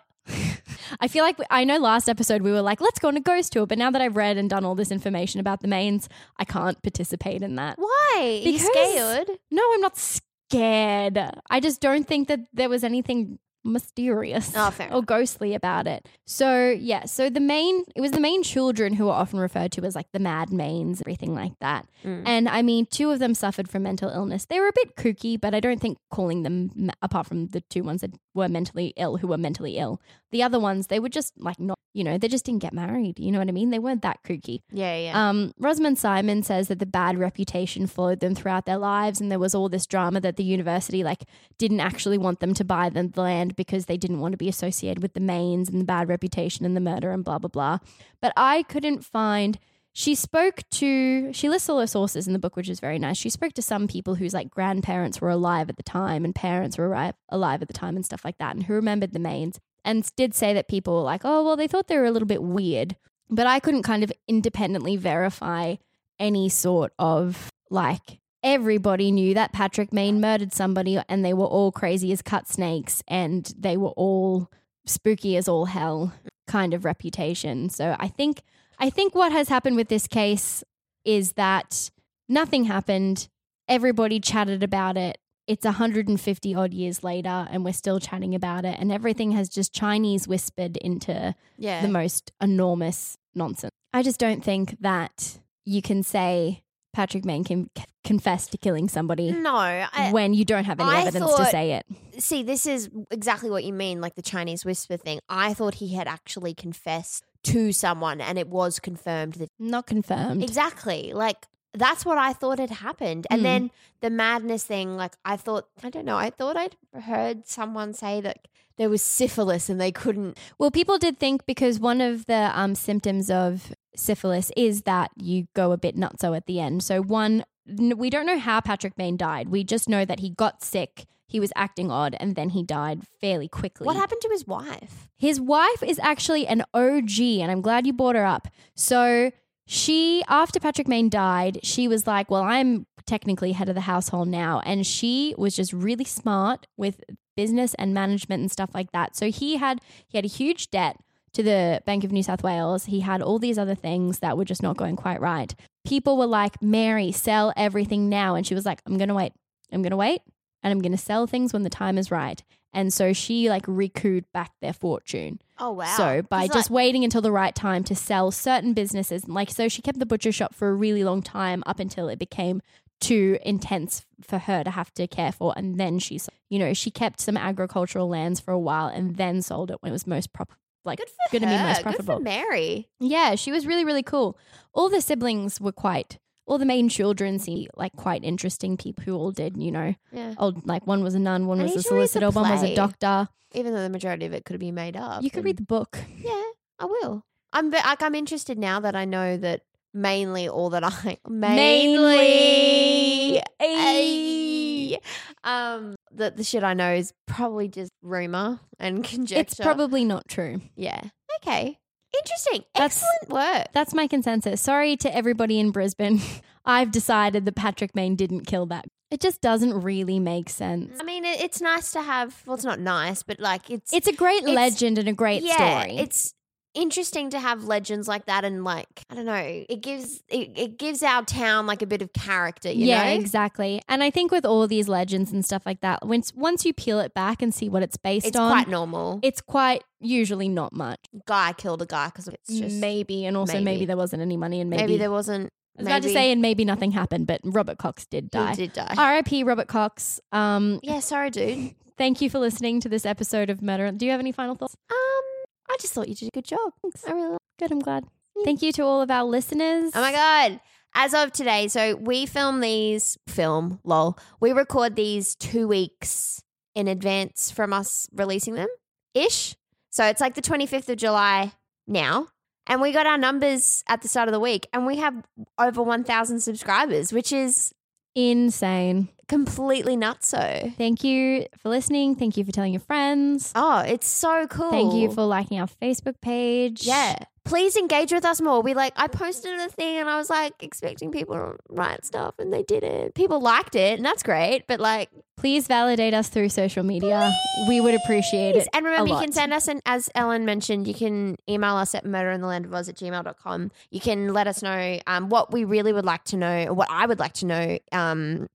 [1.01, 3.53] I feel like I know last episode we were like, let's go on a ghost
[3.53, 6.45] tour, but now that I've read and done all this information about the Maynes, I
[6.45, 7.78] can't participate in that.
[7.78, 8.43] Why?
[8.45, 9.31] Are you scared?
[9.51, 11.18] No, I'm not scared.
[11.49, 16.07] I just don't think that there was anything mysterious Oh, or ghostly about it.
[16.27, 19.83] So yeah, so the Mayne it was the Mayne children who were often referred to
[19.85, 21.87] as like the mad Maynes, everything like that.
[22.05, 22.23] Mm.
[22.27, 24.47] And I mean, two of them suffered from mental illness.
[24.47, 27.83] They were a bit kooky, but I don't think calling them apart from the two
[27.83, 30.01] ones that were mentally ill who were mentally ill.
[30.31, 33.19] The other ones, they were just like not, you know, they just didn't get married.
[33.19, 33.71] You know what I mean?
[33.71, 34.61] They weren't that kooky.
[34.71, 35.29] Yeah, yeah.
[35.29, 39.41] Um, Rosamond Siemon says that the bad reputation followed them throughout their lives, and there
[39.41, 41.25] was all this drama that the university like
[41.59, 44.48] didn't actually want them to buy the the land because they didn't want to be
[44.48, 47.78] associated with the Maynes and the bad reputation and the murder and blah blah blah.
[48.20, 49.59] But I couldn't find.
[49.92, 51.32] She spoke to.
[51.32, 53.16] She lists all her sources in the book, which is very nice.
[53.16, 56.78] She spoke to some people whose like grandparents were alive at the time and parents
[56.78, 59.59] were alive, alive at the time and stuff like that, and who remembered the Maynes
[59.84, 62.28] and did say that people were like, oh well, they thought they were a little
[62.28, 62.96] bit weird
[63.30, 65.76] but I couldn't kind of independently verify
[66.18, 71.72] any sort of like everybody knew that Patrick Mayne murdered somebody and they were all
[71.72, 74.51] crazy as cut snakes and they were all
[74.86, 76.12] spooky as all hell
[76.47, 77.68] kind of reputation.
[77.68, 78.43] So I think
[78.78, 80.64] I think what has happened with this case
[81.05, 81.91] is that
[82.28, 83.28] nothing happened.
[83.68, 85.18] Everybody chatted about it.
[85.47, 89.74] It's 150 odd years later and we're still chatting about it and everything has just
[89.74, 91.82] Chinese whispered into yeah.
[91.82, 93.72] the most enormous nonsense.
[93.93, 96.62] I just don't think that you can say
[96.93, 100.91] Patrick Mayne can c- confess to killing somebody no, I, when you don't have any
[100.91, 101.86] I evidence to say it.
[102.22, 105.20] see, this is exactly what you mean, like the Chinese whisper thing.
[105.28, 110.43] I thought he had actually confessed to someone and it was confirmed that Not confirmed.
[110.43, 111.12] Exactly.
[111.14, 113.26] Like that's what I thought had happened.
[113.30, 113.45] And Mm.
[113.45, 113.70] then
[114.01, 118.20] the madness thing, like I thought I don't know, I thought I'd heard someone say
[118.20, 122.51] that there was syphilis and they couldn't Well, people did think because one of the
[122.59, 126.82] um, symptoms of syphilis is that you go a bit nutso at the end.
[126.82, 129.49] So, one, we don't know how Patrick Mayne died.
[129.49, 133.03] We just know that he got sick, he was acting odd, and then he died
[133.20, 133.86] fairly quickly.
[133.86, 135.09] What happened to his wife?
[135.16, 138.49] His wife is actually an OG, and I'm glad you brought her up.
[138.74, 139.30] So
[139.66, 144.28] she, after Patrick Mayne died, she was like, Well, I'm technically head of the household
[144.28, 144.61] now.
[144.64, 147.01] And she was just really smart with
[147.36, 149.16] business and management and stuff like that.
[149.16, 150.97] So he had he had a huge debt
[151.35, 152.87] to the Bank of New South Wales.
[152.87, 155.55] He had all these other things that were just not going quite right.
[155.87, 158.35] People were like, Mary, sell everything now.
[158.35, 159.33] And she was like, I'm gonna wait.
[159.72, 160.22] I'm gonna wait
[160.62, 162.43] and I'm gonna sell things when the time is right.
[162.72, 165.41] And so she like recouped back their fortune.
[165.59, 165.97] Oh wow.
[165.97, 169.68] So by just like, waiting until the right time to sell certain businesses, like so
[169.68, 172.62] she kept the butcher shop for a really long time up until it became
[173.01, 176.20] too intense for her to have to care for and then she
[176.51, 179.89] you know she kept some agricultural lands for a while and then sold it when
[179.89, 180.53] it was most prop
[180.85, 182.89] like good for going to be most Good profitable for Mary.
[183.01, 184.39] yeah she was really really cool
[184.72, 189.14] all the siblings were quite all the Mayne children seemed like quite interesting people who
[189.14, 190.35] all did you know Yeah.
[190.39, 193.74] old like one was a nun one was a solicitor one was a doctor Even
[193.74, 195.22] though the majority of it could be made up.
[195.22, 196.43] you could read the book Yeah,
[196.78, 197.24] I will.
[197.53, 199.62] I'm like I'm interested now that I know that
[199.93, 203.41] mainly all that I mainly.
[203.61, 204.60] Ay.
[205.44, 209.40] um that the shit I know is probably just rumor and conjecture.
[209.40, 211.01] it's probably not true yeah.
[211.42, 211.78] Okay.
[212.18, 212.64] Interesting.
[212.74, 213.66] That's- Excellent work.
[213.72, 214.61] That's my consensus.
[214.61, 216.20] Sorry to everybody in Brisbane.
[216.64, 218.84] I've decided that Patrick Mayne didn't kill that.
[219.12, 220.98] It just doesn't really make sense.
[221.01, 222.42] I mean, it, it's nice to have.
[222.46, 225.42] Well, it's not nice, but like it's It's a great It's- legend and a great
[225.44, 225.98] yeah, story.
[225.98, 226.34] It's
[226.75, 230.79] interesting to have legends like that, and like I don't know, it gives it, it
[230.79, 232.71] gives our town like a bit of character.
[232.71, 233.21] You yeah, know?
[233.21, 233.81] exactly.
[233.89, 237.01] And I think with all these legends and stuff like that, once once you peel
[237.01, 239.21] it back and see what it's based It's on, it's quite normal.
[239.23, 241.01] it's quite usually not much.
[241.27, 243.64] guy killed a guy because it's just maybe, and also maybe.
[243.64, 243.87] maybe.
[243.87, 245.51] there wasn't any money, and maybe, maybe, there wasn't.
[245.79, 248.29] I was about to maybe say, and maybe nothing happened, but Robert Cox did he
[248.29, 248.55] die.
[248.55, 248.95] did die.
[248.99, 249.45] R.I.P.
[249.45, 250.21] Robert Cox.
[250.33, 251.75] Um, yeah, sorry, dude.
[251.97, 253.91] thank you for listening to this episode of Murder.
[253.93, 254.77] Do you have any final thoughts?
[254.91, 255.39] Um,
[255.71, 256.73] I just thought you did a good job.
[256.83, 257.07] Thanks.
[257.07, 257.39] I really.
[257.59, 258.05] Good, I'm glad.
[258.45, 259.93] Thank you to all of our listeners.
[259.95, 260.61] Oh my god!
[260.95, 264.18] As of today, so we film these film lol.
[264.41, 266.43] We record these two weeks
[266.75, 268.68] in advance from us releasing them
[269.14, 269.55] ish.
[269.91, 271.53] So it's like the twenty fifth of July
[271.87, 272.29] now,
[272.66, 275.14] and we got our numbers at the start of the week, and we have
[275.59, 277.73] over one thousand subscribers, which is
[278.15, 279.09] Insane.
[279.29, 280.29] completely nuts.
[280.29, 282.17] So Thank you for listening.
[282.17, 283.53] Thank you for telling your friends.
[283.55, 284.71] oh, it's so cool.
[284.71, 286.85] Thank you for liking our Facebook page.
[286.87, 287.17] Yeah.
[287.51, 288.62] Please engage with us more.
[288.62, 292.36] We like I posted a thing and I was like expecting people to write stuff
[292.38, 293.16] and they didn't.
[293.16, 297.32] People liked it and that's great, but like Please validate us through social media.
[297.66, 298.68] We would appreciate it.
[298.74, 299.24] and remember you lot.
[299.24, 303.70] can send us and as Ellen mentioned, you can email us at murderinthelandofuz at gmail.com.
[303.90, 306.88] You can let us know um, what we really would like to know or what
[306.88, 308.48] I would like to know um,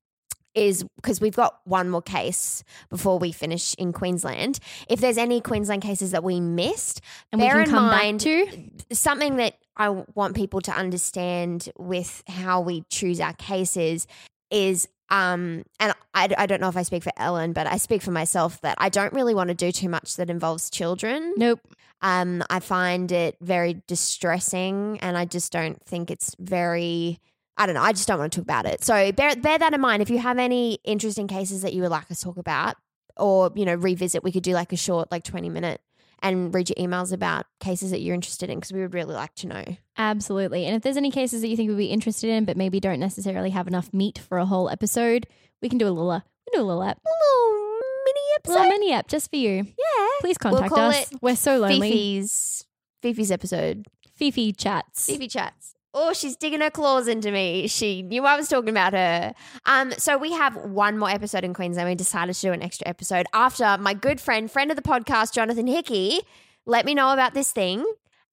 [0.56, 4.60] is because we've got one more case before we finish in Queensland.
[4.90, 7.02] If there's any Queensland cases that we missed,
[7.32, 8.70] And we bear can in mind to?
[8.92, 14.08] something that I want people to understand with how we choose our cases
[14.50, 18.02] is um and I, I don't know if I speak for Ellen but I speak
[18.02, 21.60] for myself that I don't really want to do too much that involves children Nope.
[22.02, 27.20] um I find it very distressing and I just don't think it's very
[27.58, 29.74] I don't know I just don't want to talk about it so bear bear that
[29.74, 32.38] in mind if you have any interesting cases that you would like us to talk
[32.38, 32.76] about
[33.18, 35.82] or you know revisit we could do like a short like 20 minute
[36.22, 39.36] and read your emails about cases that you're interested in because we would really like
[39.36, 39.64] to know
[39.98, 40.66] Absolutely.
[40.66, 43.00] And if there's any cases that you think we'd be interested in, but maybe don't
[43.00, 45.26] necessarily have enough meat for a whole episode,
[45.62, 48.36] we can do a little, uh, we can do a little app, little mini a
[48.36, 48.54] episode.
[48.54, 49.50] little mini app just for you.
[49.52, 50.08] yeah.
[50.20, 51.10] Please We'll contact call us.
[51.22, 51.92] We're so lonely.
[51.92, 52.66] Fifi's
[53.02, 53.86] Fifi's episode.
[54.16, 55.06] Fifi chats.
[55.06, 55.75] Fifi chats.
[55.98, 57.68] Oh, she's digging her claws into me.
[57.68, 59.34] She knew I was talking about her.
[59.66, 61.88] Um, so we have one more episode in Queensland.
[61.88, 65.34] We decided to do an extra episode after my good friend, friend of the podcast,
[65.34, 66.20] Jonathan Hickey,
[66.66, 67.86] let me know about this thing.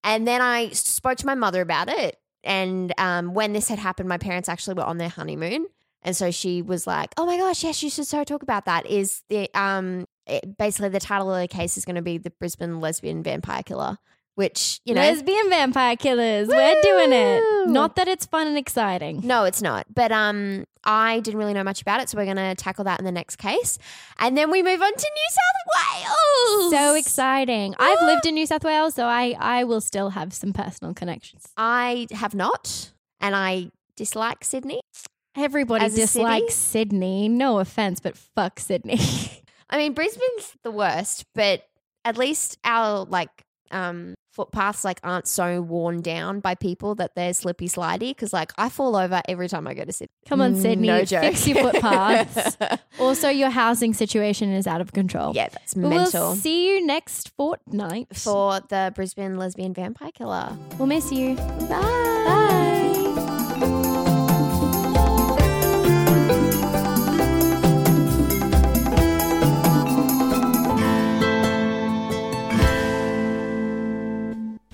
[0.02, 2.18] And then I spoke to my mother about it.
[2.42, 5.66] And um, when this had happened, my parents actually were on their honeymoon.
[6.02, 8.86] And so she was like, "Oh my gosh, yes, you should so talk about that."
[8.86, 12.30] Is the um it, basically the title of the case is going to be the
[12.30, 13.98] Brisbane lesbian vampire killer,
[14.34, 16.48] which you know Lesbian vampire killers.
[16.48, 17.68] We're doing it.
[17.68, 19.20] Not that it's fun and exciting.
[19.24, 19.86] No, it's not.
[19.92, 22.98] But um, I didn't really know much about it, so we're going to tackle that
[22.98, 23.78] in the next case,
[24.18, 26.72] and then we move on to New South Wales.
[26.72, 27.74] So exciting.
[27.78, 31.48] I've lived in New South Wales, so I, I will still have some personal connections.
[31.56, 34.80] I have not, and I dislike Sydney.
[35.36, 37.28] Everybody As dislikes Sydney.
[37.28, 38.98] No offense, but fuck Sydney.
[39.70, 41.66] I mean, Brisbane's the worst, but
[42.04, 43.30] at least our like
[43.70, 48.10] um footpaths like aren't so worn down by people that they're slippy slidey.
[48.10, 50.12] Because like I fall over every time I go to Sydney.
[50.26, 50.88] Come on, Sydney.
[50.88, 51.22] No joke.
[51.22, 52.56] Fix your footpaths.
[52.98, 55.34] also, your housing situation is out of control.
[55.34, 56.28] yeah, that's But mental.
[56.28, 58.16] We'll see you next fortnight.
[58.16, 60.56] For the Brisbane lesbian vampire killer.
[60.78, 61.36] we'll miss you.
[61.36, 62.81] Bye.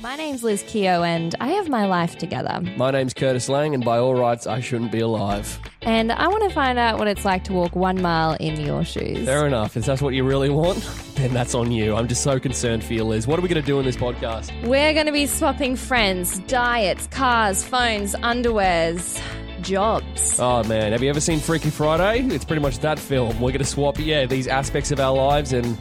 [0.09, 2.63] My name's Liz Keogh, and I have my life together.
[2.79, 5.61] My name's Curtis Lang, and by all rights, I shouldn't be alive.
[5.83, 8.87] And I want to find out what it's like to walk one mile in your
[8.87, 9.27] shoes.
[9.27, 9.77] Fair enough.
[9.77, 10.83] If that's what you really want,
[11.17, 11.95] then that's on you.
[11.95, 13.27] I'm just so concerned for you, Liz.
[13.27, 14.51] What are we going to do in this podcast?
[14.67, 19.21] We're going to be swapping friends, diets, cars, phones, underwears,
[19.61, 20.41] jobs.
[20.41, 22.35] Oh man, have you ever seen Freaky Friday?
[22.35, 23.39] It's pretty much that film.
[23.43, 25.77] We're going to swap, yeah, these aspects of our lives, and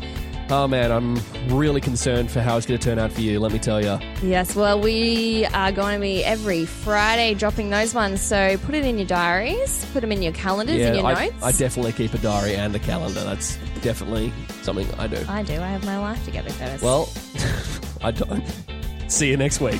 [0.50, 1.20] oh man, I'm
[1.56, 3.40] really concerned for how it's going to turn out for you.
[3.40, 4.00] Let me tell you.
[4.22, 8.22] Yes, well, we are going to be every Friday dropping those ones.
[8.22, 11.26] So put it in your diaries, put them in your calendars, yeah, in your I,
[11.26, 11.44] notes.
[11.44, 13.24] I definitely keep a diary and a calendar.
[13.24, 14.32] That's definitely
[14.62, 15.24] something I do.
[15.28, 15.54] I do.
[15.54, 16.82] I have my life together, Curtis.
[16.82, 17.10] Well,
[18.02, 18.44] I don't.
[19.08, 19.80] See you next week.